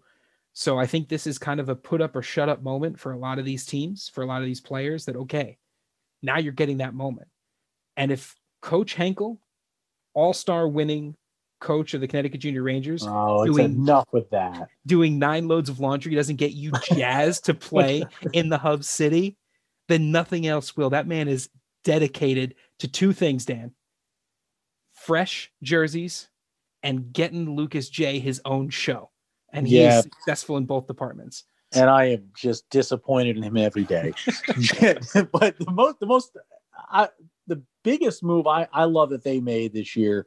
[0.52, 3.12] So I think this is kind of a put up or shut up moment for
[3.12, 5.58] a lot of these teams, for a lot of these players that okay,
[6.22, 7.28] now you're getting that moment.
[7.96, 9.38] And if Coach Henkel,
[10.14, 11.14] all-star winning
[11.60, 14.68] coach of the Connecticut Junior Rangers, oh, doing, enough with that.
[14.86, 19.36] Doing nine loads of laundry doesn't get you jazzed to play in the hub city
[19.88, 20.90] then nothing else will.
[20.90, 21.48] That man is
[21.84, 23.72] dedicated to two things, Dan
[24.96, 26.28] fresh jerseys
[26.82, 29.10] and getting Lucas J his own show.
[29.52, 30.00] And he's yeah.
[30.00, 31.44] successful in both departments.
[31.72, 34.12] And I am just disappointed in him every day.
[34.26, 36.36] but the most, the most,
[36.90, 37.08] I,
[37.46, 40.26] the biggest move I, I love that they made this year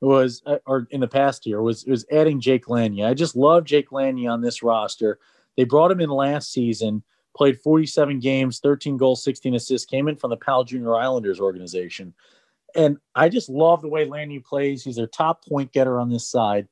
[0.00, 3.06] was, uh, or in the past year, was was adding Jake Lania.
[3.06, 5.18] I just love Jake Lania on this roster.
[5.56, 7.02] They brought him in last season
[7.36, 12.14] played 47 games, 13 goals, 16 assists, came in from the Pal Junior Islanders organization.
[12.74, 14.84] And I just love the way Landy plays.
[14.84, 16.68] He's their top point getter on this side.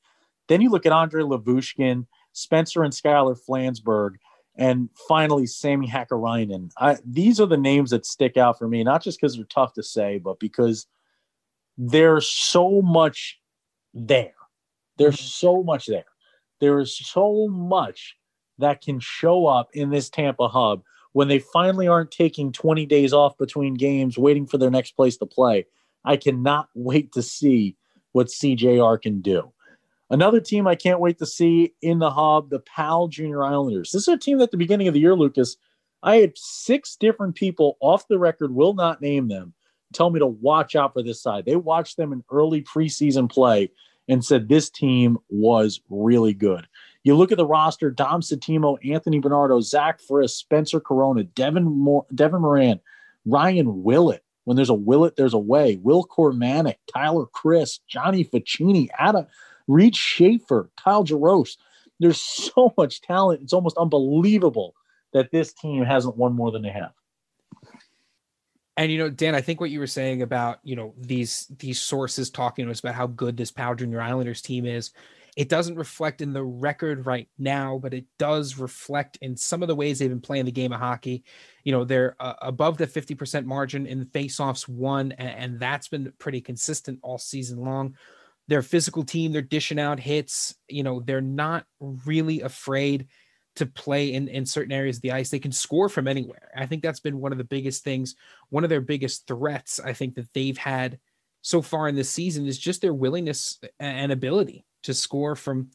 [0.48, 4.14] Then you look at Andre Lavushkin, Spencer and Skylar Flansburgh,
[4.56, 6.70] and finally Sammy Hakkarainen.
[6.78, 9.74] I, these are the names that stick out for me, not just because they're tough
[9.74, 10.86] to say, but because
[11.76, 13.38] there's so much
[13.94, 14.34] there.
[14.96, 15.46] There's mm-hmm.
[15.46, 16.04] so much there.
[16.60, 18.16] There is so much
[18.58, 20.82] that can show up in this Tampa hub
[21.12, 25.16] when they finally aren't taking 20 days off between games, waiting for their next place
[25.16, 25.66] to play.
[26.04, 27.76] I cannot wait to see
[28.12, 29.52] what CJR can do.
[30.10, 33.92] Another team I can't wait to see in the hub, the PAL Junior Islanders.
[33.92, 35.56] This is a team that at the beginning of the year, Lucas.
[36.02, 39.52] I had six different people off the record, will not name them,
[39.92, 41.44] tell me to watch out for this side.
[41.44, 43.70] They watched them in early preseason play
[44.08, 46.66] and said this team was really good.
[47.04, 52.40] You look at the roster: Dom Satimo, Anthony Bernardo, Zach Friss, Spencer Corona, Devin Devin
[52.40, 52.80] Moran,
[53.24, 54.24] Ryan Willett.
[54.44, 55.76] When there's a Willett, there's a way.
[55.82, 59.26] Will Cormanic, Tyler Chris, Johnny Ficini, Adam
[59.66, 61.56] Reed Schaefer, Kyle Jaros.
[62.00, 63.42] There's so much talent.
[63.42, 64.74] It's almost unbelievable
[65.12, 66.92] that this team hasn't won more than they have.
[68.76, 71.80] And you know, Dan, I think what you were saying about you know these these
[71.80, 74.92] sources talking to us about how good this Pal Junior Islanders team is,
[75.38, 79.68] it doesn't reflect in the record right now, but it does reflect in some of
[79.68, 81.22] the ways they've been playing the game of hockey.
[81.62, 86.12] You know, they're uh, above the 50% margin in faceoffs won, and, and that's been
[86.18, 87.94] pretty consistent all season long.
[88.48, 90.56] They're physical team, they're dishing out hits.
[90.66, 93.06] You know, they're not really afraid
[93.56, 95.30] to play in, in certain areas of the ice.
[95.30, 96.50] They can score from anywhere.
[96.56, 98.16] I think that's been one of the biggest things,
[98.48, 100.98] one of their biggest threats, I think, that they've had
[101.42, 105.70] so far in this season is just their willingness and ability to score from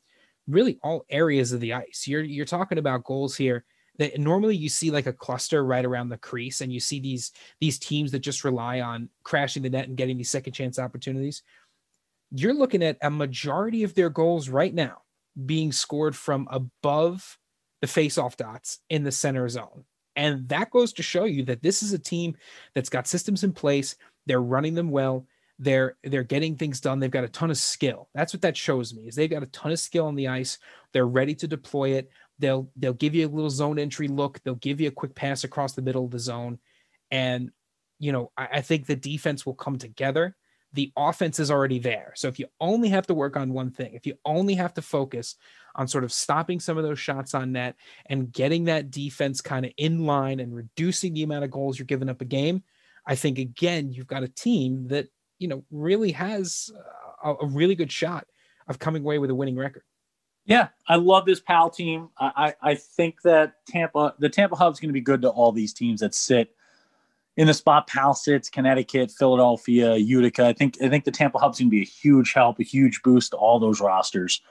[0.47, 2.05] really all areas of the ice.
[2.07, 3.65] You're you're talking about goals here
[3.99, 7.31] that normally you see like a cluster right around the crease and you see these
[7.59, 11.43] these teams that just rely on crashing the net and getting these second chance opportunities.
[12.31, 15.03] You're looking at a majority of their goals right now
[15.45, 17.37] being scored from above
[17.81, 19.83] the face-off dots in the center zone.
[20.15, 22.35] And that goes to show you that this is a team
[22.75, 23.95] that's got systems in place.
[24.25, 25.27] They're running them well.
[25.59, 26.99] They're they're getting things done.
[26.99, 28.09] They've got a ton of skill.
[28.13, 29.07] That's what that shows me.
[29.07, 30.57] Is they've got a ton of skill on the ice.
[30.91, 32.09] They're ready to deploy it.
[32.39, 34.41] They'll they'll give you a little zone entry look.
[34.43, 36.59] They'll give you a quick pass across the middle of the zone.
[37.11, 37.51] And
[37.99, 40.35] you know, I, I think the defense will come together
[40.73, 42.13] the offense is already there.
[42.15, 44.81] So if you only have to work on one thing, if you only have to
[44.81, 45.35] focus
[45.75, 47.75] on sort of stopping some of those shots on net
[48.07, 51.85] and getting that defense kind of in line and reducing the amount of goals you're
[51.85, 52.63] giving up a game,
[53.05, 55.07] I think again you've got a team that
[55.43, 56.71] you know really has
[57.21, 58.25] a, a really good shot
[58.69, 59.83] of coming away with a winning record.
[60.45, 62.09] Yeah, I love this PAL team.
[62.17, 65.29] I, I, I think that Tampa, the Tampa Hub is going to be good to
[65.29, 66.55] all these teams that sit
[67.35, 70.45] in the spot Pal sits, Connecticut, Philadelphia, Utica.
[70.45, 73.01] I think I think the Tampa Hub's going to be a huge help, a huge
[73.03, 74.41] boost to all those rosters.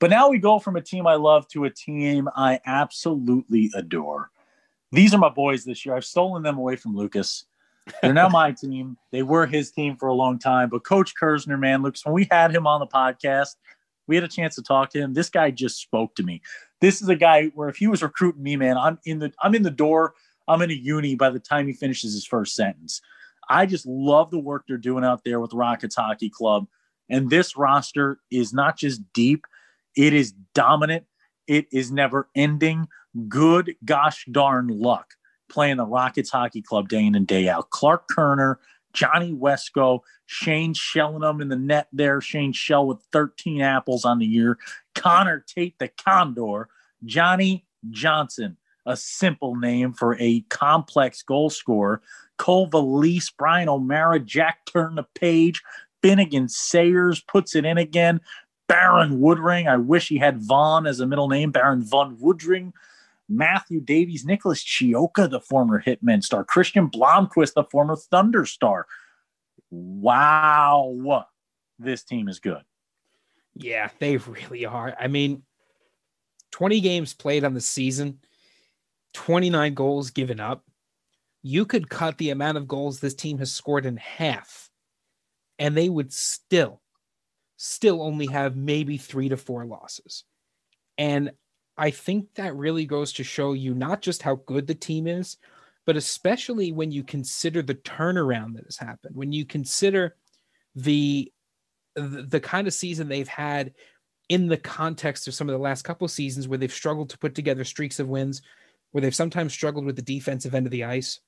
[0.00, 4.30] But now we go from a team I love to a team I absolutely adore.
[4.90, 5.94] These are my boys this year.
[5.94, 7.44] I've stolen them away from Lucas.
[8.02, 8.96] They're now my team.
[9.12, 10.68] They were his team for a long time.
[10.68, 13.56] But Coach Kersner, man, Lucas, when we had him on the podcast,
[14.06, 15.14] we had a chance to talk to him.
[15.14, 16.42] This guy just spoke to me.
[16.80, 19.54] This is a guy where if he was recruiting me, man, I'm in the I'm
[19.54, 20.14] in the door
[20.48, 23.00] I'm in a uni by the time he finishes his first sentence.
[23.48, 26.66] I just love the work they're doing out there with Rockets Hockey Club.
[27.08, 29.44] And this roster is not just deep,
[29.96, 31.04] it is dominant.
[31.46, 32.88] It is never ending.
[33.28, 35.14] Good gosh darn luck
[35.48, 37.70] playing the Rockets Hockey Club day in and day out.
[37.70, 38.58] Clark Kerner,
[38.92, 42.20] Johnny Wesco, Shane Shellenham in the net there.
[42.20, 44.58] Shane Shell with 13 apples on the year.
[44.94, 46.68] Connor Tate, the Condor.
[47.04, 52.02] Johnny Johnson, a simple name for a complex goal scorer.
[52.38, 55.62] Cole Valise, Brian O'Mara, Jack turn the page.
[56.02, 58.20] Finnegan Sayers puts it in again.
[58.68, 59.68] Baron Woodring.
[59.68, 61.50] I wish he had Vaughn as a middle name.
[61.50, 62.72] Baron Von Woodring.
[63.28, 66.44] Matthew Davies, Nicholas Chioka, the former Hitman star.
[66.44, 68.86] Christian Blomquist, the former Thunder star.
[69.70, 71.26] Wow.
[71.78, 72.62] This team is good.
[73.54, 74.94] Yeah, they really are.
[74.98, 75.42] I mean,
[76.52, 78.20] 20 games played on the season.
[79.14, 80.62] 29 goals given up,
[81.42, 84.68] you could cut the amount of goals this team has scored in half,
[85.58, 86.82] and they would still,
[87.56, 90.24] still only have maybe three to four losses.
[90.98, 91.30] And
[91.78, 95.36] I think that really goes to show you not just how good the team is,
[95.84, 100.16] but especially when you consider the turnaround that has happened, when you consider
[100.74, 101.32] the
[101.94, 103.72] the, kind of season they've had
[104.28, 107.34] in the context of some of the last couple seasons where they've struggled to put
[107.34, 108.42] together streaks of wins
[108.90, 111.20] where they've sometimes struggled with the defensive end of the ice.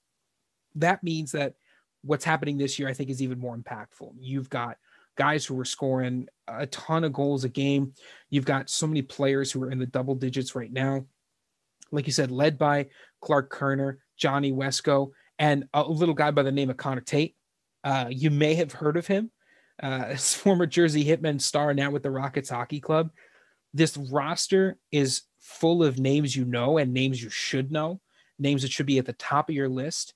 [0.75, 1.55] That means that
[2.03, 4.13] what's happening this year, I think, is even more impactful.
[4.21, 4.77] You've got
[5.19, 7.93] guys who are scoring a ton of goals a game.
[8.31, 11.05] You've got so many players who are in the double digits right now.
[11.91, 12.87] Like you said, led by
[13.21, 17.35] Clark Kerner, Johnny Wesco, and a little guy by the name of Connor Tate.
[17.83, 19.31] Uh, you may have heard of him
[19.83, 23.11] uh, former Jersey Hitmen star now with the Rockets Hockey Club.
[23.75, 28.01] This roster is full of names you know and names you should know,
[28.39, 30.15] names that should be at the top of your list.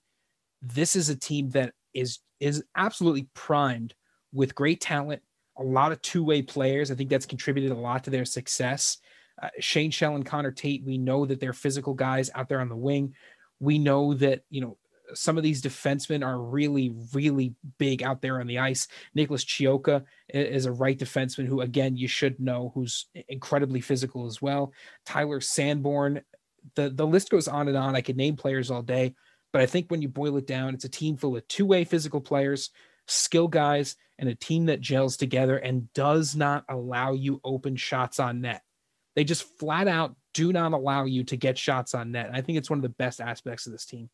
[0.60, 3.94] This is a team that is is absolutely primed
[4.32, 5.22] with great talent,
[5.58, 6.90] a lot of two-way players.
[6.90, 8.98] I think that's contributed a lot to their success.
[9.42, 12.68] Uh, Shane Shell and Connor Tate, we know that they're physical guys out there on
[12.68, 13.14] the wing.
[13.60, 14.76] We know that, you know,
[15.14, 18.88] some of these defensemen are really, really big out there on the ice.
[19.14, 24.40] Nicholas Chioka is a right defenseman who, again, you should know, who's incredibly physical as
[24.40, 24.72] well.
[25.04, 26.22] Tyler Sanborn,
[26.76, 27.94] the, the list goes on and on.
[27.94, 29.14] I could name players all day,
[29.52, 31.84] but I think when you boil it down, it's a team full of two way
[31.84, 32.70] physical players,
[33.12, 38.20] skill guys, and a team that gels together and does not allow you open shots
[38.20, 38.62] on net.
[39.14, 42.30] They just flat out do not allow you to get shots on net.
[42.32, 44.08] I think it's one of the best aspects of this team.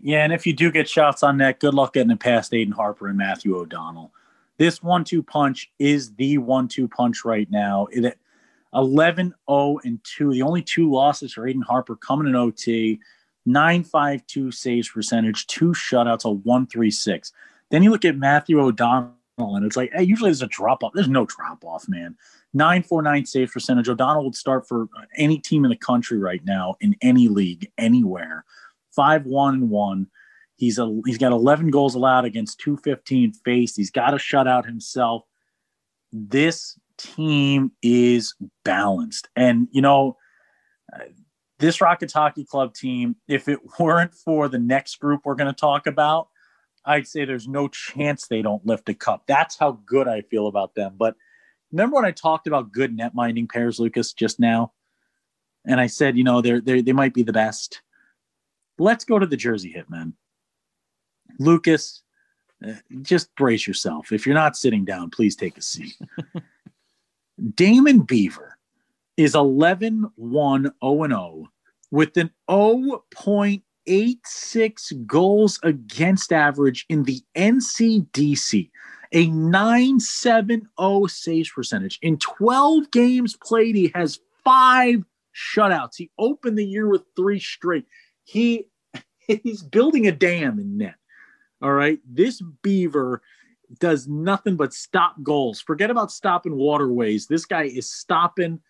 [0.00, 2.72] Yeah, and if you do get shots on net, good luck getting it past Aiden
[2.72, 4.12] Harper and Matthew O'Donnell.
[4.58, 7.88] This one-two punch is the one-two punch right now.
[7.90, 8.18] It
[8.74, 10.32] 11 0 and 2.
[10.32, 13.00] The only two losses for Aiden Harper coming in OT.
[13.46, 17.32] 952 saves percentage, two shutouts, a 136.
[17.70, 20.92] Then you look at Matthew O'Donnell, and it's like, hey, usually there's a drop off.
[20.94, 22.16] There's no drop off, man.
[22.54, 23.88] 949 save percentage.
[23.88, 28.44] O'Donnell would start for any team in the country right now, in any league, anywhere
[28.96, 30.08] five one and one.
[30.56, 33.76] He's a he's got 11 goals allowed against 215 faced.
[33.76, 35.24] He's got a shutout himself.
[36.10, 40.16] This team is balanced, and you know.
[40.92, 41.04] Uh,
[41.58, 45.58] this Rockets Hockey Club team, if it weren't for the next group we're going to
[45.58, 46.28] talk about,
[46.86, 49.24] I'd say there's no chance they don't lift a cup.
[49.26, 50.94] That's how good I feel about them.
[50.96, 51.16] But
[51.72, 54.72] remember when I talked about good net minding pairs, Lucas, just now?
[55.66, 57.82] And I said, you know, they're, they're they might be the best.
[58.78, 60.12] Let's go to the Jersey Hitmen.
[61.40, 62.02] Lucas,
[62.66, 64.12] uh, just brace yourself.
[64.12, 65.96] If you're not sitting down, please take a seat.
[67.54, 68.58] Damon Beaver
[69.16, 70.72] is 11 1 0
[71.08, 71.48] 0
[71.90, 72.30] with an
[73.86, 78.70] 0.86 goals against average in the NCDC,
[79.12, 80.66] a 970
[81.08, 81.98] saves percentage.
[82.02, 85.96] In 12 games played, he has five shutouts.
[85.96, 87.86] He opened the year with three straight
[88.26, 88.66] he
[89.42, 90.96] he's building a dam in net.
[91.62, 91.98] All right.
[92.06, 93.22] This beaver
[93.80, 95.60] does nothing but stop goals.
[95.60, 97.26] Forget about stopping waterways.
[97.26, 98.60] This guy is stopping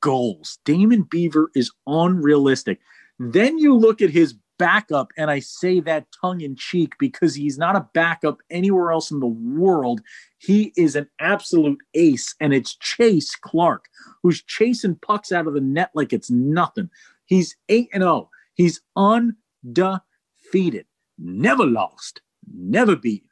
[0.00, 0.58] goals.
[0.64, 2.80] Damon Beaver is unrealistic.
[3.18, 7.58] Then you look at his backup, and I say that tongue in cheek because he's
[7.58, 10.00] not a backup anywhere else in the world.
[10.38, 13.86] He is an absolute ace, and it's Chase Clark,
[14.22, 16.90] who's chasing pucks out of the net like it's nothing.
[17.26, 18.30] He's 8 and 0.
[18.54, 20.86] He's undefeated,
[21.18, 22.20] never lost,
[22.54, 23.28] never beaten.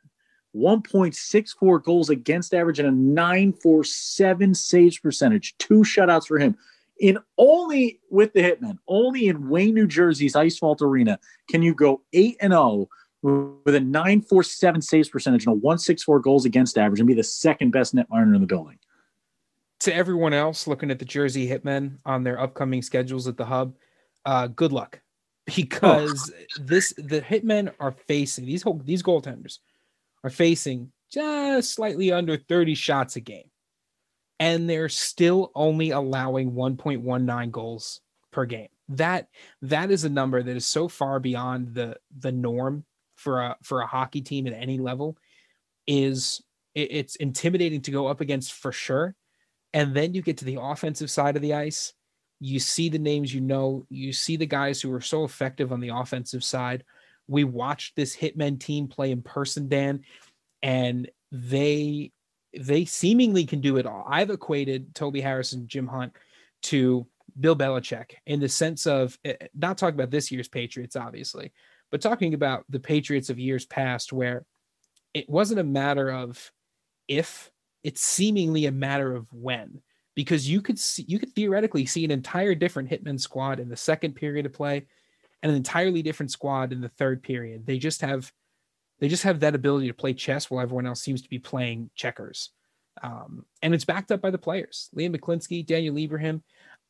[0.56, 5.56] 1.64 goals against average and a 947 saves percentage.
[5.58, 6.56] Two shutouts for him.
[7.00, 11.74] In only with the Hitmen, only in Wayne, New Jersey's Ice Vault Arena can you
[11.74, 12.88] go 8 and 0
[13.22, 17.70] with a 947 saves percentage and a 164 goals against average and be the second
[17.70, 18.78] best net miner in the building.
[19.80, 23.74] To everyone else looking at the Jersey Hitmen on their upcoming schedules at the hub,
[24.26, 25.00] uh, good luck
[25.46, 26.44] because oh.
[26.62, 29.58] this the hitmen are facing these these goaltenders
[30.22, 33.49] are facing just slightly under 30 shots a game
[34.40, 38.00] and they're still only allowing 1.19 goals
[38.32, 38.68] per game.
[38.88, 39.28] That
[39.62, 42.84] that is a number that is so far beyond the the norm
[43.14, 45.16] for a for a hockey team at any level
[45.86, 46.42] is
[46.74, 49.14] it, it's intimidating to go up against for sure.
[49.72, 51.92] And then you get to the offensive side of the ice.
[52.40, 55.78] You see the names you know, you see the guys who are so effective on
[55.78, 56.82] the offensive side.
[57.28, 60.00] We watched this Hitmen team play in person, Dan,
[60.62, 62.10] and they
[62.58, 64.04] they seemingly can do it all.
[64.08, 66.14] I've equated Toby Harris and Jim Hunt
[66.62, 67.06] to
[67.38, 71.52] Bill Belichick in the sense of eh, not talking about this year's Patriots, obviously,
[71.90, 74.44] but talking about the Patriots of years past, where
[75.14, 76.50] it wasn't a matter of
[77.08, 77.50] if,
[77.82, 79.80] it's seemingly a matter of when
[80.14, 83.76] because you could see you could theoretically see an entire different hitman squad in the
[83.76, 84.86] second period of play
[85.42, 88.30] and an entirely different squad in the third period they just have
[89.00, 91.90] they just have that ability to play chess while everyone else seems to be playing
[91.94, 92.50] checkers
[93.02, 96.42] um, and it's backed up by the players liam mclinskey daniel Ibrahim.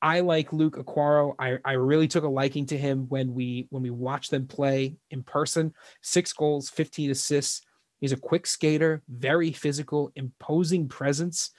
[0.03, 1.35] I like Luke Okoro.
[1.39, 4.97] I, I really took a liking to him when we when we watched them play
[5.11, 5.75] in person.
[6.03, 7.63] Six goals, 15 assists.
[8.01, 11.51] He's a quick skater, very physical, imposing presence.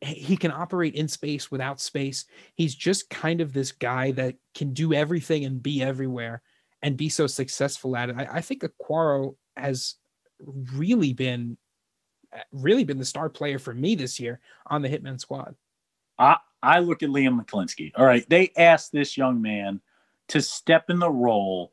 [0.00, 2.24] He can operate in space without space.
[2.54, 6.42] He's just kind of this guy that can do everything and be everywhere
[6.80, 8.16] and be so successful at it.
[8.16, 9.96] I, I think Okoro has
[10.74, 11.56] really been
[12.52, 15.54] really been the star player for me this year on the Hitman squad.
[16.18, 17.92] I, I look at Liam McLinskey.
[17.96, 18.28] All right.
[18.28, 19.80] They asked this young man
[20.28, 21.72] to step in the role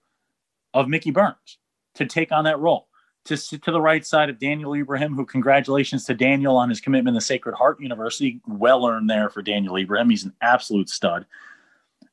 [0.74, 1.60] of Mickey Burns,
[1.96, 2.88] to take on that role,
[3.26, 6.82] to sit to the right side of Daniel Ibrahim, who congratulations to Daniel on his
[6.82, 8.42] commitment to Sacred Heart University.
[8.48, 10.10] Well earned there for Daniel Ibrahim.
[10.10, 11.26] He's an absolute stud.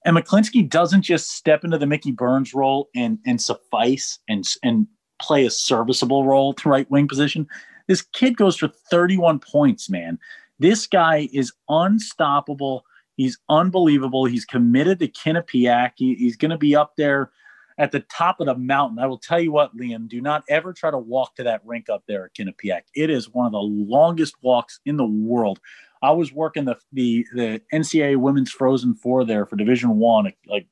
[0.04, 4.86] And McLinskey doesn't just step into the Mickey Burns role and and suffice and and
[5.20, 7.46] play a serviceable role to right wing position.
[7.86, 10.18] This kid goes for 31 points, man.
[10.58, 12.84] This guy is unstoppable.
[13.16, 14.24] He's unbelievable.
[14.24, 15.92] He's committed to Quinnipiac.
[15.96, 17.30] He, he's going to be up there
[17.78, 18.98] at the top of the mountain.
[18.98, 21.88] I will tell you what, Liam, do not ever try to walk to that rink
[21.88, 22.82] up there at Quinnipiac.
[22.94, 25.60] It is one of the longest walks in the world.
[26.02, 30.30] I was working the the, the NCAA Women's Frozen Four there for Division One.
[30.46, 30.66] Like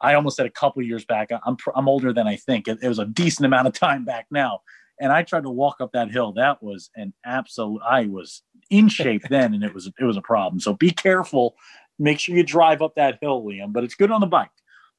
[0.00, 1.30] I almost said a couple years back.
[1.44, 2.68] I'm I'm older than I think.
[2.68, 4.60] It, it was a decent amount of time back now,
[5.00, 6.32] and I tried to walk up that hill.
[6.32, 7.80] That was an absolute.
[7.82, 10.60] I was in shape then, and it was it was a problem.
[10.60, 11.56] So be careful.
[11.98, 13.72] Make sure you drive up that hill, Liam.
[13.72, 14.50] But it's good on the bike.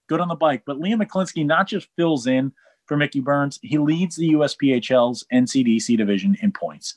[0.08, 0.64] Good on the bike.
[0.66, 2.52] But Liam McLinskey not just fills in
[2.88, 6.96] for Mickey Burns, he leads the USPHL's NCDC division in points.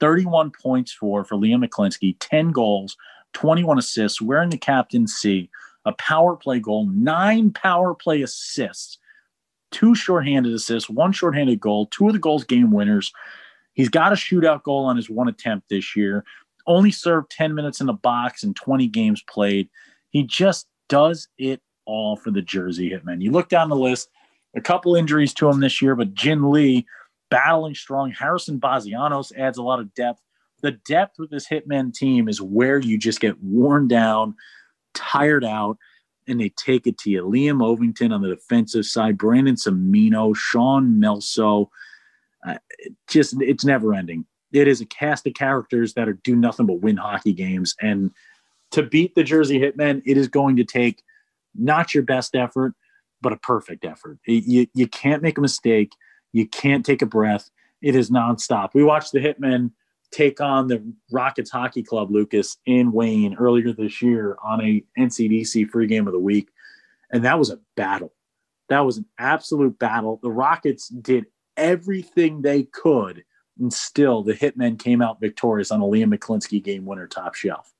[0.00, 2.96] 31 points for for Liam McLinskey, 10 goals,
[3.34, 5.50] 21 assists, wearing the captain C,
[5.84, 8.98] a power play goal, nine power play assists,
[9.70, 13.12] two shorthanded assists, one shorthanded goal, two of the goals game winners.
[13.74, 16.24] He's got a shootout goal on his one attempt this year.
[16.66, 19.68] Only served 10 minutes in the box and 20 games played.
[20.10, 23.22] He just does it all for the Jersey Hitmen.
[23.22, 24.08] You look down the list,
[24.54, 26.86] a couple injuries to him this year, but Jin Lee
[27.30, 28.10] battling strong.
[28.10, 30.20] Harrison Bazianos adds a lot of depth.
[30.60, 34.36] The depth with this Hitmen team is where you just get worn down,
[34.94, 35.78] tired out,
[36.26, 37.22] and they take it to you.
[37.24, 41.68] Liam Ovington on the defensive side, Brandon Semino, Sean Melso,
[42.46, 42.58] uh,
[43.08, 44.26] just it's never ending.
[44.52, 47.74] It is a cast of characters that are do nothing but win hockey games.
[47.80, 48.12] And
[48.72, 51.02] to beat the Jersey Hitmen, it is going to take
[51.54, 52.74] not your best effort,
[53.20, 54.18] but a perfect effort.
[54.26, 55.94] You, you can't make a mistake.
[56.32, 57.50] You can't take a breath.
[57.80, 58.70] It is nonstop.
[58.74, 59.70] We watched the Hitmen
[60.12, 65.68] take on the Rockets Hockey Club, Lucas, in Wayne earlier this year on a NCDC
[65.70, 66.50] free game of the week.
[67.10, 68.12] And that was a battle.
[68.68, 70.20] That was an absolute battle.
[70.22, 73.24] The Rockets did everything they could,
[73.58, 77.72] and still the Hitmen came out victorious on a Liam McLinskey game winner top shelf.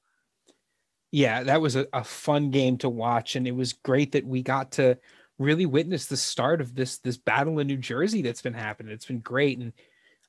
[1.10, 4.42] Yeah, that was a, a fun game to watch, and it was great that we
[4.42, 4.98] got to
[5.38, 8.92] really witness the start of this this battle in New Jersey that's been happening.
[8.92, 9.72] It's been great, and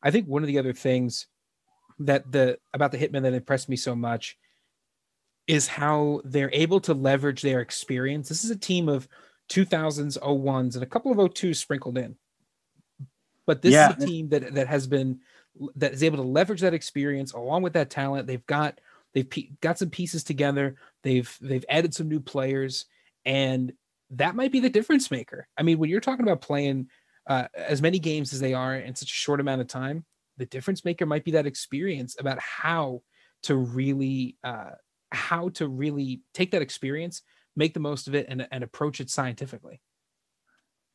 [0.01, 1.27] I think one of the other things
[1.99, 4.37] that the about the Hitmen that impressed me so much
[5.47, 8.29] is how they're able to leverage their experience.
[8.29, 9.07] This is a team of
[9.49, 12.15] 2000s, 01s, and a couple of 02s sprinkled in.
[13.45, 13.93] But this yeah.
[13.95, 15.19] is a team that that has been
[15.75, 18.25] that is able to leverage that experience along with that talent.
[18.25, 18.79] They've got
[19.13, 19.27] they've
[19.61, 20.75] got some pieces together.
[21.03, 22.85] They've they've added some new players,
[23.25, 23.73] and
[24.11, 25.47] that might be the difference maker.
[25.57, 26.87] I mean, when you're talking about playing
[27.27, 30.05] uh, as many games as they are in such a short amount of time,
[30.37, 33.01] the difference maker might be that experience about how
[33.43, 34.71] to really uh,
[35.11, 37.21] how to really take that experience,
[37.55, 39.79] make the most of it, and, and approach it scientifically.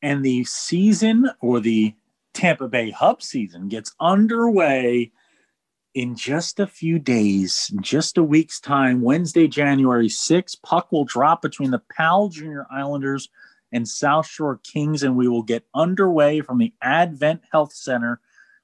[0.03, 1.95] And the season or the
[2.34, 5.12] Tampa Bay Hub season gets underway
[5.95, 10.62] in just a few days, just a week's time, Wednesday, January 6th.
[10.62, 13.28] Puck will drop between the PAL Junior Islanders
[13.72, 18.20] and South Shore Kings, and we will get underway from the Advent Health Center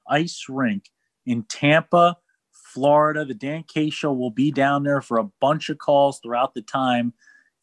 [0.07, 0.89] ice rink
[1.25, 2.17] in Tampa,
[2.51, 3.25] Florida.
[3.25, 6.61] The Dan K Show will be down there for a bunch of calls throughout the
[6.61, 7.13] time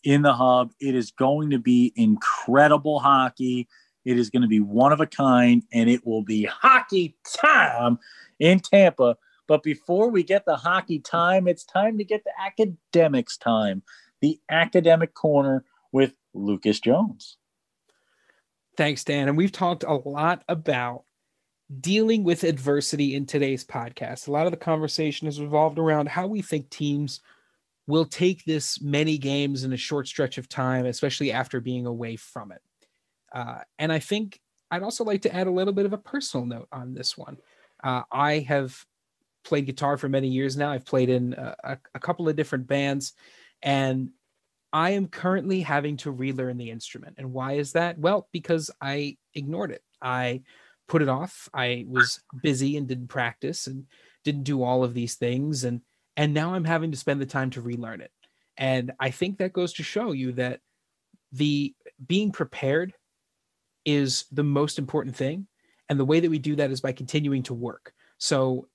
[0.04, 0.72] in the hub.
[0.80, 3.68] It is going to be incredible hockey.
[4.04, 7.98] It is going to be one of a kind, and it will be hockey time
[8.38, 9.16] in Tampa.
[9.46, 13.82] But before we get the hockey time, it's time to get the academics time,
[14.20, 17.36] the academic corner with Lucas Jones.
[18.76, 19.28] Thanks, Dan.
[19.28, 21.04] And we've talked a lot about
[21.80, 24.28] dealing with adversity in today's podcast.
[24.28, 27.20] A lot of the conversation has revolved around how we think teams
[27.86, 32.16] will take this many games in a short stretch of time, especially after being away
[32.16, 32.60] from it.
[33.32, 36.46] Uh, and I think I'd also like to add a little bit of a personal
[36.46, 37.38] note on this one.
[37.82, 38.84] Uh, I have
[39.44, 40.70] played guitar for many years now.
[40.70, 43.14] I've played in a, a, couple of different bands,
[43.62, 44.10] and
[44.72, 47.16] I am currently having to relearn the instrument.
[47.18, 47.98] And why is that?
[47.98, 49.82] Well, because I ignored it.
[50.00, 50.42] I
[50.92, 51.48] put it off.
[51.54, 53.86] I was busy and didn't practice and
[54.24, 55.64] didn't do all of these things.
[55.64, 55.80] And
[56.18, 58.10] and now I'm having to spend the time to relearn it.
[58.58, 60.60] And I think that goes to show you that
[61.32, 61.74] the
[62.06, 62.92] being prepared
[63.86, 65.46] is the most important thing.
[65.88, 67.94] And the way that we do that is by continuing to work.
[68.18, 68.68] So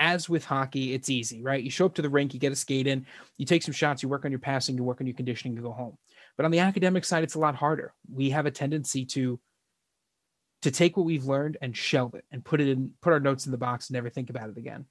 [0.00, 1.62] as with hockey, it's easy, right?
[1.62, 3.04] You show up to the rink, you get a skate in,
[3.36, 5.62] you take some shots, you work on your passing, you work on your conditioning, you
[5.62, 5.98] go home.
[6.38, 7.92] But on the academic side, it's a lot harder.
[8.10, 9.38] We have a tendency to
[10.62, 13.46] to take what we've learned and shelve it and put it in, put our notes
[13.46, 14.86] in the box and never think about it again.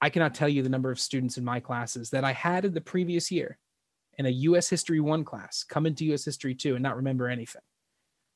[0.00, 2.74] I cannot tell you the number of students in my classes that I had in
[2.74, 3.58] the previous year
[4.18, 7.62] in a US History 1 class come into US History 2 and not remember anything.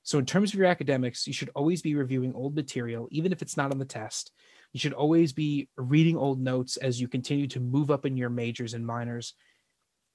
[0.03, 3.43] So, in terms of your academics, you should always be reviewing old material, even if
[3.43, 4.31] it's not on the test.
[4.73, 8.31] You should always be reading old notes as you continue to move up in your
[8.31, 9.35] majors and minors.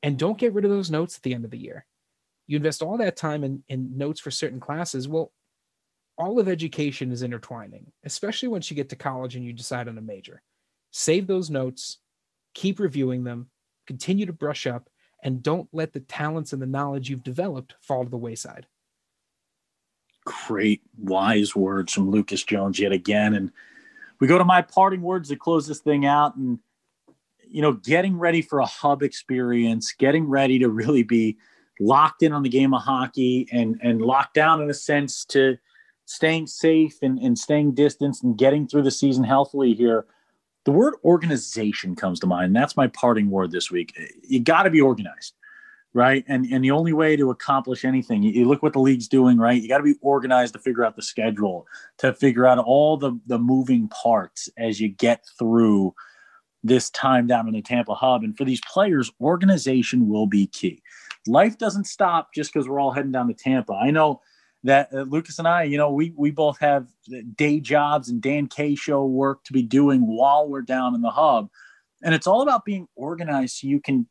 [0.01, 1.85] And don't get rid of those notes at the end of the year.
[2.47, 5.09] You invest all that time in, in notes for certain classes.
[5.09, 5.33] Well,
[6.21, 9.97] all of education is intertwining, especially once you get to college and you decide on
[9.97, 10.43] a major.
[10.91, 11.97] Save those notes,
[12.53, 13.49] keep reviewing them,
[13.87, 14.87] continue to brush up,
[15.23, 18.67] and don't let the talents and the knowledge you've developed fall to the wayside.
[20.23, 23.33] Great, wise words from Lucas Jones yet again.
[23.33, 23.51] And
[24.19, 26.35] we go to my parting words to close this thing out.
[26.35, 26.59] And,
[27.49, 31.37] you know, getting ready for a hub experience, getting ready to really be
[31.79, 35.57] locked in on the game of hockey and, and locked down in a sense to
[36.11, 40.05] staying safe and, and staying distance and getting through the season healthily here
[40.65, 42.55] the word organization comes to mind.
[42.55, 43.97] That's my parting word this week.
[44.21, 45.33] You got to be organized,
[45.93, 46.23] right?
[46.27, 49.37] And and the only way to accomplish anything, you, you look what the league's doing,
[49.37, 49.61] right?
[49.61, 51.65] You got to be organized to figure out the schedule,
[51.97, 55.95] to figure out all the the moving parts as you get through
[56.63, 58.23] this time down in the Tampa hub.
[58.23, 60.83] And for these players, organization will be key.
[61.25, 63.73] Life doesn't stop just because we're all heading down to Tampa.
[63.73, 64.21] I know
[64.63, 66.87] that uh, Lucas and I, you know, we we both have
[67.35, 71.09] day jobs and Dan K show work to be doing while we're down in the
[71.09, 71.49] hub,
[72.03, 74.07] and it's all about being organized so you can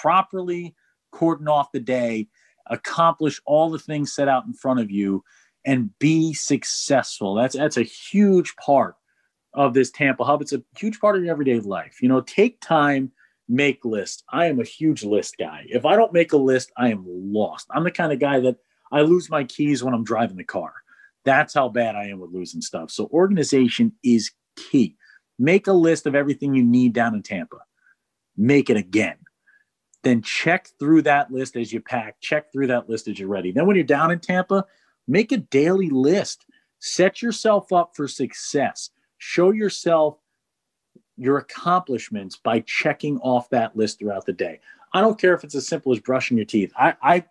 [0.00, 0.74] properly
[1.12, 2.28] cordon off the day,
[2.68, 5.22] accomplish all the things set out in front of you,
[5.64, 7.34] and be successful.
[7.34, 8.96] That's that's a huge part
[9.54, 10.42] of this Tampa hub.
[10.42, 12.02] It's a huge part of your everyday life.
[12.02, 13.12] You know, take time
[13.48, 14.24] make list.
[14.30, 15.66] I am a huge list guy.
[15.68, 17.66] If I don't make a list, I am lost.
[17.70, 18.56] I'm the kind of guy that
[18.92, 20.74] I lose my keys when I'm driving the car.
[21.24, 22.90] That's how bad I am with losing stuff.
[22.90, 24.96] So organization is key.
[25.38, 27.58] Make a list of everything you need down in Tampa.
[28.36, 29.16] Make it again.
[30.02, 32.16] Then check through that list as you pack.
[32.20, 33.52] Check through that list as you're ready.
[33.52, 34.64] Then when you're down in Tampa,
[35.06, 36.44] make a daily list.
[36.80, 38.90] Set yourself up for success.
[39.18, 40.18] Show yourself
[41.16, 44.58] your accomplishments by checking off that list throughout the day.
[44.92, 46.72] I don't care if it's as simple as brushing your teeth.
[46.76, 47.24] I, I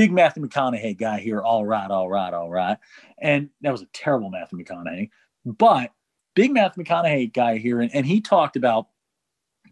[0.00, 1.42] big Matthew McConaughey guy here.
[1.42, 2.78] All right, all right, all right.
[3.18, 5.10] And that was a terrible Matthew McConaughey,
[5.44, 5.92] but
[6.34, 7.82] big Matthew McConaughey guy here.
[7.82, 8.86] And, and he talked about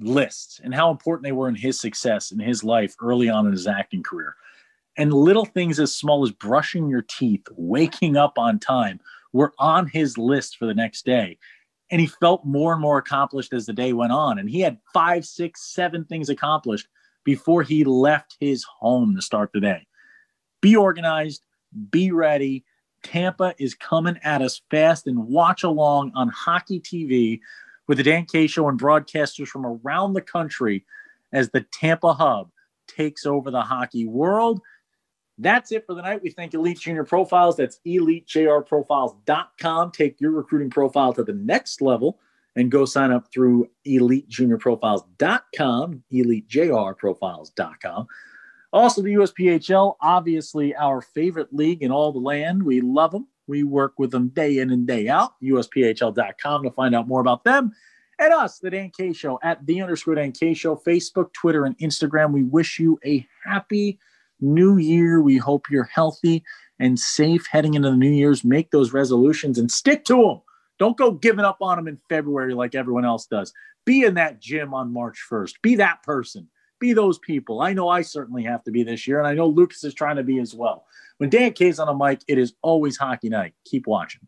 [0.00, 3.52] lists and how important they were in his success in his life early on in
[3.52, 4.34] his acting career.
[4.98, 9.00] And little things as small as brushing your teeth, waking up on time
[9.32, 11.38] were on his list for the next day.
[11.90, 14.38] And he felt more and more accomplished as the day went on.
[14.38, 16.86] And he had five, six, seven things accomplished
[17.24, 19.86] before he left his home to start the day
[20.60, 21.42] be organized,
[21.90, 22.64] be ready.
[23.02, 27.40] Tampa is coming at us fast and watch along on hockey TV
[27.86, 30.84] with the Dan K show and broadcasters from around the country
[31.32, 32.50] as the Tampa hub
[32.86, 34.60] takes over the hockey world.
[35.38, 36.22] That's it for the night.
[36.22, 37.56] We thank Elite Junior Profiles.
[37.56, 39.92] That's elitejrprofiles.com.
[39.92, 42.18] Take your recruiting profile to the next level
[42.56, 48.08] and go sign up through elitejuniorprofiles.com, elitejrprofiles.com.
[48.72, 52.62] Also, the USPHL, obviously our favorite league in all the land.
[52.62, 53.26] We love them.
[53.46, 55.32] We work with them day in and day out.
[55.42, 57.72] USPHL.com to find out more about them.
[58.18, 61.78] And us, the Dan K Show, at the underscore Dan K Show, Facebook, Twitter, and
[61.78, 62.32] Instagram.
[62.32, 63.98] We wish you a happy
[64.40, 65.22] new year.
[65.22, 66.44] We hope you're healthy
[66.78, 68.44] and safe heading into the New Year's.
[68.44, 70.40] Make those resolutions and stick to them.
[70.78, 73.52] Don't go giving up on them in February like everyone else does.
[73.84, 75.54] Be in that gym on March 1st.
[75.62, 76.48] Be that person
[76.78, 77.60] be those people.
[77.60, 80.16] I know I certainly have to be this year, and I know Lucas is trying
[80.16, 80.84] to be as well.
[81.18, 83.54] When Dan K's on a mic, it is always hockey night.
[83.64, 84.26] Keep watching.